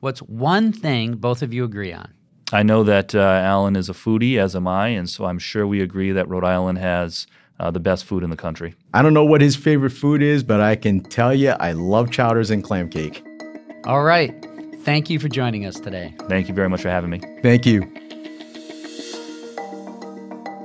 What's 0.00 0.20
one 0.20 0.72
thing 0.72 1.16
both 1.16 1.42
of 1.42 1.52
you 1.52 1.64
agree 1.64 1.92
on? 1.92 2.14
I 2.50 2.62
know 2.62 2.82
that 2.84 3.14
uh, 3.14 3.18
Alan 3.18 3.76
is 3.76 3.88
a 3.88 3.92
foodie, 3.92 4.38
as 4.38 4.56
am 4.56 4.66
I, 4.66 4.88
and 4.88 5.08
so 5.08 5.26
I'm 5.26 5.38
sure 5.38 5.66
we 5.66 5.80
agree 5.80 6.12
that 6.12 6.28
Rhode 6.28 6.44
Island 6.44 6.78
has 6.78 7.26
uh, 7.62 7.70
the 7.70 7.80
best 7.80 8.04
food 8.04 8.24
in 8.24 8.30
the 8.30 8.36
country. 8.36 8.74
I 8.92 9.02
don't 9.02 9.14
know 9.14 9.24
what 9.24 9.40
his 9.40 9.54
favorite 9.54 9.90
food 9.90 10.20
is, 10.20 10.42
but 10.42 10.60
I 10.60 10.74
can 10.74 11.00
tell 11.00 11.32
you 11.32 11.50
I 11.50 11.72
love 11.72 12.10
chowders 12.10 12.50
and 12.50 12.62
clam 12.62 12.88
cake. 12.90 13.24
All 13.84 14.02
right. 14.02 14.34
Thank 14.80 15.08
you 15.08 15.20
for 15.20 15.28
joining 15.28 15.64
us 15.64 15.78
today. 15.78 16.12
Thank 16.28 16.48
you 16.48 16.54
very 16.54 16.68
much 16.68 16.82
for 16.82 16.90
having 16.90 17.10
me. 17.10 17.20
Thank 17.40 17.64
you. 17.64 17.82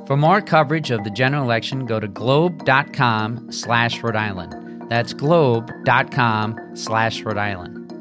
For 0.07 0.17
more 0.17 0.41
coverage 0.41 0.89
of 0.89 1.03
the 1.03 1.11
general 1.11 1.43
election, 1.43 1.85
go 1.85 1.99
to 1.99 2.07
globe.com 2.07 3.51
slash 3.51 4.01
Rhode 4.01 4.15
Island. 4.15 4.89
That's 4.89 5.13
globe.com 5.13 6.75
slash 6.75 7.21
Rhode 7.21 7.37
Island. 7.37 7.91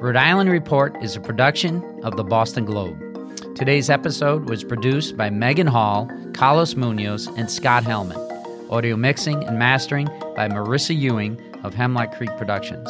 Rhode 0.00 0.16
Island 0.16 0.50
Report 0.50 0.96
is 1.02 1.16
a 1.16 1.20
production 1.20 2.00
of 2.02 2.16
the 2.16 2.24
Boston 2.24 2.64
Globe. 2.64 3.11
Today's 3.54 3.90
episode 3.90 4.48
was 4.48 4.64
produced 4.64 5.16
by 5.16 5.28
Megan 5.28 5.66
Hall, 5.66 6.10
Carlos 6.32 6.74
Munoz, 6.74 7.26
and 7.36 7.50
Scott 7.50 7.84
Helman. 7.84 8.16
Audio 8.70 8.96
mixing 8.96 9.44
and 9.44 9.58
mastering 9.58 10.06
by 10.34 10.48
Marissa 10.48 10.96
Ewing 10.98 11.38
of 11.62 11.74
Hemlock 11.74 12.16
Creek 12.16 12.30
Productions. 12.38 12.88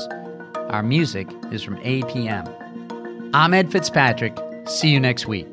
Our 0.70 0.84
music 0.84 1.28
is 1.50 1.62
from 1.64 1.78
APM. 1.78 3.30
I'm 3.34 3.52
Ed 3.52 3.72
Fitzpatrick. 3.72 4.38
See 4.66 4.90
you 4.90 5.00
next 5.00 5.26
week. 5.26 5.52